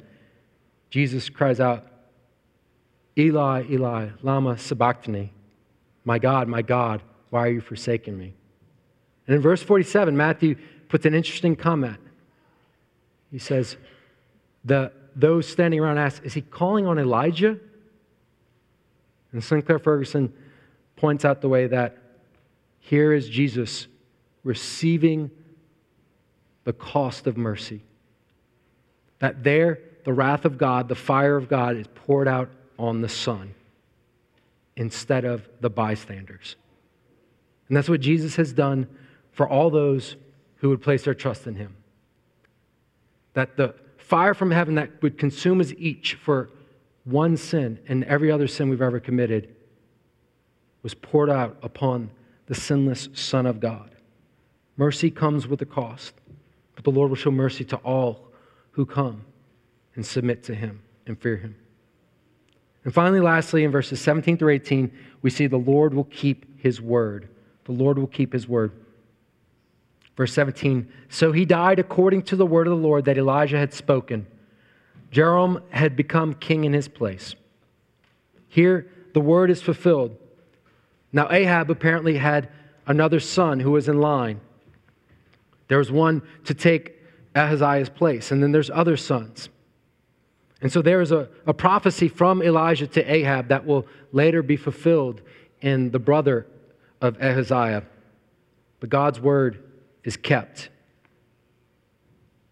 Jesus 0.89 1.29
cries 1.29 1.59
out, 1.59 1.87
Eli, 3.17 3.63
Eli, 3.69 4.09
Lama 4.21 4.57
Sabachthani. 4.57 5.33
My 6.05 6.19
God, 6.19 6.47
my 6.47 6.61
God, 6.61 7.01
why 7.29 7.41
are 7.41 7.51
you 7.51 7.61
forsaking 7.61 8.17
me? 8.17 8.33
And 9.27 9.35
in 9.35 9.41
verse 9.41 9.61
47, 9.61 10.15
Matthew 10.15 10.55
puts 10.87 11.05
an 11.05 11.13
interesting 11.13 11.55
comment. 11.55 11.97
He 13.31 13.39
says, 13.39 13.77
the, 14.63 14.91
Those 15.15 15.47
standing 15.47 15.79
around 15.79 15.97
ask, 15.97 16.23
Is 16.25 16.33
he 16.33 16.41
calling 16.41 16.87
on 16.87 16.99
Elijah? 16.99 17.59
And 19.31 19.43
Sinclair 19.43 19.79
Ferguson 19.79 20.33
points 20.95 21.25
out 21.25 21.41
the 21.41 21.49
way 21.49 21.67
that 21.67 21.97
here 22.79 23.13
is 23.13 23.29
Jesus 23.29 23.87
receiving 24.43 25.31
the 26.63 26.73
cost 26.73 27.27
of 27.27 27.37
mercy. 27.37 27.83
That 29.19 29.43
there, 29.43 29.79
the 30.03 30.13
wrath 30.13 30.45
of 30.45 30.57
God, 30.57 30.87
the 30.87 30.95
fire 30.95 31.37
of 31.37 31.47
God 31.47 31.77
is 31.77 31.87
poured 31.93 32.27
out 32.27 32.49
on 32.77 33.01
the 33.01 33.09
Son 33.09 33.53
instead 34.75 35.25
of 35.25 35.47
the 35.59 35.69
bystanders. 35.69 36.55
And 37.67 37.77
that's 37.77 37.89
what 37.89 38.01
Jesus 38.01 38.35
has 38.35 38.51
done 38.51 38.87
for 39.31 39.47
all 39.47 39.69
those 39.69 40.15
who 40.57 40.69
would 40.69 40.81
place 40.81 41.03
their 41.03 41.13
trust 41.13 41.47
in 41.47 41.55
him. 41.55 41.75
That 43.33 43.57
the 43.57 43.75
fire 43.97 44.33
from 44.33 44.51
heaven 44.51 44.75
that 44.75 45.01
would 45.01 45.17
consume 45.17 45.61
us 45.61 45.71
each 45.77 46.15
for 46.15 46.49
one 47.03 47.37
sin 47.37 47.79
and 47.87 48.03
every 48.03 48.31
other 48.31 48.47
sin 48.47 48.69
we've 48.69 48.81
ever 48.81 48.99
committed 48.99 49.55
was 50.83 50.93
poured 50.93 51.29
out 51.29 51.57
upon 51.61 52.11
the 52.47 52.55
sinless 52.55 53.09
Son 53.13 53.45
of 53.45 53.59
God. 53.59 53.91
Mercy 54.77 55.11
comes 55.11 55.47
with 55.47 55.61
a 55.61 55.65
cost, 55.65 56.13
but 56.75 56.83
the 56.83 56.91
Lord 56.91 57.09
will 57.09 57.15
show 57.15 57.31
mercy 57.31 57.63
to 57.65 57.77
all 57.77 58.27
who 58.71 58.85
come 58.85 59.23
and 59.95 60.05
submit 60.05 60.43
to 60.43 60.55
him 60.55 60.81
and 61.05 61.19
fear 61.19 61.37
him. 61.37 61.55
And 62.83 62.93
finally, 62.93 63.19
lastly, 63.19 63.63
in 63.63 63.71
verses 63.71 64.01
17 64.01 64.37
through 64.37 64.53
18, 64.53 64.91
we 65.21 65.29
see 65.29 65.47
the 65.47 65.57
Lord 65.57 65.93
will 65.93 66.05
keep 66.05 66.59
his 66.59 66.81
word. 66.81 67.29
The 67.65 67.73
Lord 67.73 67.99
will 67.99 68.07
keep 68.07 68.33
his 68.33 68.47
word. 68.47 68.71
Verse 70.17 70.33
17 70.33 70.91
So 71.09 71.31
he 71.31 71.45
died 71.45 71.79
according 71.79 72.23
to 72.23 72.35
the 72.35 72.45
word 72.45 72.67
of 72.67 72.71
the 72.71 72.87
Lord 72.87 73.05
that 73.05 73.17
Elijah 73.17 73.57
had 73.57 73.73
spoken. 73.73 74.25
Jehoram 75.11 75.61
had 75.69 75.95
become 75.95 76.33
king 76.33 76.63
in 76.63 76.73
his 76.73 76.87
place. 76.87 77.35
Here, 78.47 78.89
the 79.13 79.21
word 79.21 79.51
is 79.51 79.61
fulfilled. 79.61 80.17
Now, 81.11 81.29
Ahab 81.29 81.69
apparently 81.69 82.17
had 82.17 82.49
another 82.87 83.19
son 83.19 83.59
who 83.59 83.71
was 83.71 83.89
in 83.89 83.99
line. 83.99 84.39
There 85.67 85.77
was 85.77 85.91
one 85.91 86.21
to 86.45 86.53
take 86.53 86.97
Ahaziah's 87.35 87.89
place, 87.89 88.31
and 88.31 88.41
then 88.41 88.51
there's 88.51 88.69
other 88.69 88.97
sons. 88.97 89.49
And 90.61 90.71
so 90.71 90.81
there 90.81 91.01
is 91.01 91.11
a, 91.11 91.29
a 91.45 91.53
prophecy 91.53 92.07
from 92.07 92.41
Elijah 92.41 92.87
to 92.87 93.11
Ahab 93.11 93.49
that 93.49 93.65
will 93.65 93.87
later 94.11 94.43
be 94.43 94.55
fulfilled 94.55 95.21
in 95.61 95.91
the 95.91 95.99
brother 95.99 96.45
of 97.01 97.21
Ahaziah. 97.21 97.83
But 98.79 98.89
God's 98.89 99.19
word 99.19 99.63
is 100.03 100.17
kept. 100.17 100.69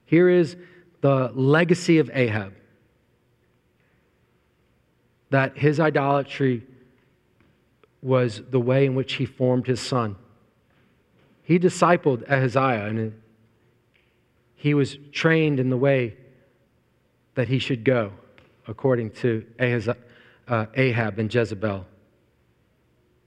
Here 0.05 0.29
is 0.29 0.57
the 1.01 1.31
legacy 1.33 1.99
of 1.99 2.09
Ahab 2.13 2.53
that 5.29 5.57
his 5.57 5.79
idolatry 5.79 6.63
was 8.01 8.41
the 8.49 8.59
way 8.59 8.85
in 8.85 8.95
which 8.95 9.13
he 9.13 9.25
formed 9.25 9.67
his 9.67 9.79
son. 9.79 10.15
He 11.43 11.59
discipled 11.59 12.23
Ahaziah, 12.29 12.85
and 12.85 13.21
he 14.55 14.73
was 14.73 14.97
trained 15.11 15.59
in 15.59 15.69
the 15.69 15.77
way 15.77 16.15
that 17.35 17.47
he 17.47 17.59
should 17.59 17.83
go, 17.83 18.11
according 18.67 19.11
to 19.11 19.45
uh, 20.47 20.65
Ahab 20.75 21.19
and 21.19 21.33
Jezebel. 21.33 21.85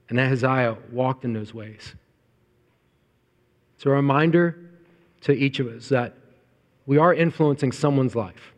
And 0.09 0.19
Ahaziah 0.19 0.77
walked 0.91 1.25
in 1.25 1.33
those 1.33 1.53
ways. 1.53 1.95
It's 3.75 3.85
a 3.85 3.89
reminder 3.89 4.57
to 5.21 5.33
each 5.33 5.59
of 5.59 5.67
us 5.67 5.89
that 5.89 6.15
we 6.85 6.97
are 6.97 7.13
influencing 7.13 7.71
someone's 7.71 8.15
life. 8.15 8.53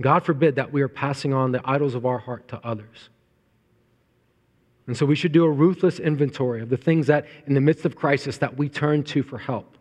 God 0.00 0.24
forbid 0.24 0.56
that 0.56 0.72
we 0.72 0.82
are 0.82 0.88
passing 0.88 1.32
on 1.32 1.52
the 1.52 1.60
idols 1.64 1.94
of 1.94 2.06
our 2.06 2.18
heart 2.18 2.48
to 2.48 2.60
others. 2.66 3.10
And 4.86 4.96
so 4.96 5.06
we 5.06 5.14
should 5.14 5.32
do 5.32 5.44
a 5.44 5.50
ruthless 5.50 6.00
inventory 6.00 6.60
of 6.60 6.68
the 6.68 6.76
things 6.76 7.06
that, 7.06 7.26
in 7.46 7.54
the 7.54 7.60
midst 7.60 7.84
of 7.84 7.94
crisis, 7.94 8.38
that 8.38 8.56
we 8.56 8.68
turn 8.68 9.04
to 9.04 9.22
for 9.22 9.38
help 9.38 9.76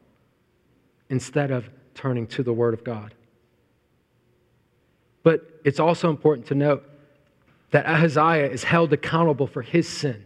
instead 1.10 1.52
of 1.52 1.70
turning 1.96 2.28
to 2.28 2.44
the 2.44 2.54
Word 2.54 2.74
of 2.74 2.84
God. 2.84 3.14
But 5.24 5.60
it's 5.64 5.80
also 5.80 6.10
important 6.10 6.48
to 6.48 6.56
note 6.56 6.88
that 7.72 7.86
Ahaziah 7.86 8.50
is 8.50 8.64
held 8.64 8.94
accountable 8.94 9.48
for 9.48 9.62
his 9.62 9.88
sin. 9.88 10.24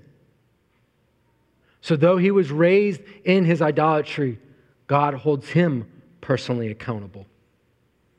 So, 1.82 1.96
though 1.96 2.18
he 2.18 2.32
was 2.32 2.52
raised 2.52 3.02
in 3.24 3.46
his 3.46 3.62
idolatry, 3.62 4.40
God 4.88 5.14
holds 5.14 5.50
him 5.50 5.88
personally 6.22 6.70
accountable. 6.70 7.26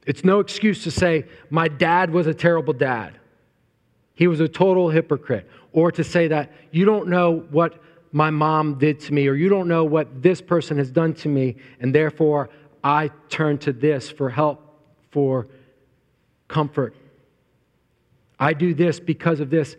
It's 0.06 0.24
no 0.24 0.40
excuse 0.40 0.84
to 0.84 0.90
say, 0.90 1.26
My 1.50 1.68
dad 1.68 2.10
was 2.10 2.26
a 2.26 2.34
terrible 2.34 2.72
dad. 2.72 3.18
He 4.14 4.26
was 4.26 4.40
a 4.40 4.48
total 4.48 4.88
hypocrite. 4.88 5.48
Or 5.72 5.92
to 5.92 6.02
say 6.02 6.28
that 6.28 6.52
you 6.70 6.84
don't 6.84 7.08
know 7.08 7.44
what 7.50 7.82
my 8.12 8.30
mom 8.30 8.78
did 8.78 9.00
to 9.00 9.12
me, 9.12 9.28
or 9.28 9.34
you 9.34 9.48
don't 9.48 9.68
know 9.68 9.84
what 9.84 10.22
this 10.22 10.40
person 10.40 10.78
has 10.78 10.90
done 10.90 11.12
to 11.12 11.28
me, 11.28 11.56
and 11.80 11.94
therefore 11.94 12.48
I 12.82 13.10
turn 13.28 13.58
to 13.58 13.72
this 13.72 14.08
for 14.08 14.30
help, 14.30 14.80
for 15.10 15.48
comfort. 16.48 16.96
I 18.38 18.54
do 18.54 18.74
this 18.74 19.00
because 19.00 19.40
of 19.40 19.50
this. 19.50 19.76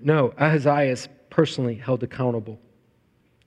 No, 0.00 0.32
Ahaziah 0.38 0.90
is 0.90 1.08
personally 1.30 1.74
held 1.74 2.02
accountable. 2.02 2.58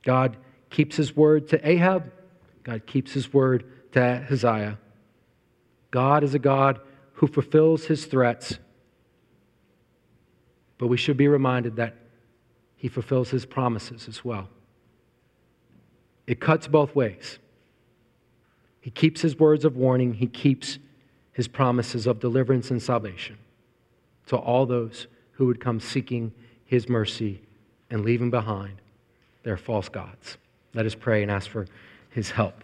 God 0.03 0.37
keeps 0.69 0.95
his 0.95 1.15
word 1.15 1.47
to 1.49 1.67
Ahab, 1.67 2.11
God 2.69 2.85
keeps 2.85 3.13
his 3.13 3.33
word 3.33 3.65
to 3.93 3.99
Ahaziah. 3.99 4.77
God 5.89 6.23
is 6.23 6.35
a 6.35 6.39
God 6.39 6.79
who 7.13 7.25
fulfills 7.25 7.85
his 7.85 8.05
threats, 8.05 8.59
but 10.77 10.85
we 10.85 10.95
should 10.95 11.17
be 11.17 11.27
reminded 11.27 11.77
that 11.77 11.95
he 12.75 12.87
fulfills 12.87 13.31
his 13.31 13.43
promises 13.43 14.07
as 14.07 14.23
well. 14.23 14.49
It 16.27 16.39
cuts 16.39 16.67
both 16.67 16.95
ways. 16.95 17.39
He 18.81 18.91
keeps 18.91 19.21
his 19.21 19.39
words 19.39 19.65
of 19.65 19.75
warning, 19.75 20.13
he 20.13 20.27
keeps 20.27 20.77
his 21.33 21.47
promises 21.47 22.05
of 22.05 22.19
deliverance 22.19 22.69
and 22.69 22.81
salvation 22.81 23.37
to 24.27 24.37
all 24.37 24.67
those 24.67 25.07
who 25.31 25.47
would 25.47 25.59
come 25.59 25.79
seeking 25.79 26.31
his 26.65 26.87
mercy 26.87 27.41
and 27.89 28.05
leaving 28.05 28.29
behind 28.29 28.75
their 29.41 29.57
false 29.57 29.89
gods. 29.89 30.37
Let 30.75 30.85
us 30.85 30.93
pray 30.93 31.23
and 31.23 31.31
ask 31.31 31.49
for 31.49 31.65
his 32.09 32.31
help. 32.31 32.63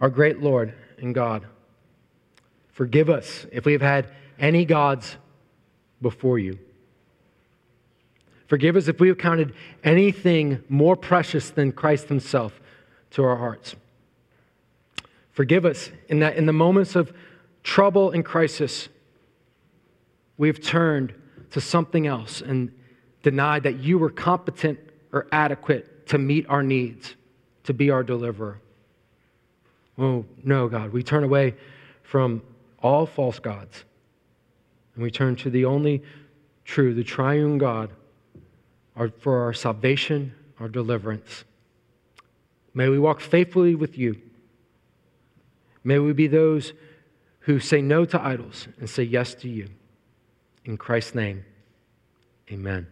Our 0.00 0.08
great 0.08 0.40
Lord 0.40 0.74
and 0.98 1.14
God, 1.14 1.44
forgive 2.72 3.10
us 3.10 3.46
if 3.52 3.66
we 3.66 3.72
have 3.72 3.82
had 3.82 4.08
any 4.38 4.64
gods 4.64 5.16
before 6.00 6.38
you. 6.38 6.58
Forgive 8.46 8.76
us 8.76 8.88
if 8.88 8.98
we 8.98 9.08
have 9.08 9.18
counted 9.18 9.54
anything 9.84 10.62
more 10.68 10.96
precious 10.96 11.50
than 11.50 11.70
Christ 11.70 12.08
Himself 12.08 12.60
to 13.10 13.22
our 13.22 13.36
hearts. 13.36 13.76
Forgive 15.30 15.64
us 15.64 15.90
in 16.08 16.18
that 16.20 16.36
in 16.36 16.46
the 16.46 16.52
moments 16.52 16.96
of 16.96 17.12
trouble 17.62 18.10
and 18.10 18.24
crisis, 18.24 18.88
we've 20.36 20.60
turned 20.60 21.14
to 21.50 21.60
something 21.60 22.06
else 22.06 22.40
and 22.40 22.72
denied 23.22 23.62
that 23.64 23.78
you 23.78 23.98
were 23.98 24.10
competent 24.10 24.78
or 25.12 25.26
adequate 25.30 25.89
to 26.10 26.18
meet 26.18 26.46
our 26.48 26.62
needs, 26.62 27.16
to 27.64 27.74
be 27.74 27.90
our 27.90 28.04
deliverer. 28.04 28.60
Oh, 29.98 30.24
no, 30.44 30.68
God. 30.68 30.92
We 30.92 31.02
turn 31.02 31.24
away 31.24 31.54
from 32.02 32.42
all 32.82 33.06
false 33.06 33.38
gods 33.38 33.84
and 34.94 35.02
we 35.02 35.10
turn 35.10 35.34
to 35.36 35.50
the 35.50 35.64
only 35.64 36.02
true, 36.64 36.94
the 36.94 37.04
triune 37.04 37.58
God, 37.58 37.90
for 39.18 39.42
our 39.42 39.52
salvation, 39.52 40.34
our 40.60 40.68
deliverance. 40.68 41.44
May 42.74 42.88
we 42.88 42.98
walk 42.98 43.20
faithfully 43.20 43.74
with 43.74 43.98
you 43.98 44.20
May 45.84 45.98
we 45.98 46.12
be 46.12 46.26
those 46.26 46.72
who 47.40 47.58
say 47.58 47.80
no 47.80 48.04
to 48.04 48.22
idols 48.22 48.68
and 48.78 48.88
say 48.88 49.02
yes 49.02 49.34
to 49.36 49.48
you. 49.48 49.68
In 50.64 50.76
Christ's 50.76 51.14
name, 51.14 51.44
amen. 52.50 52.86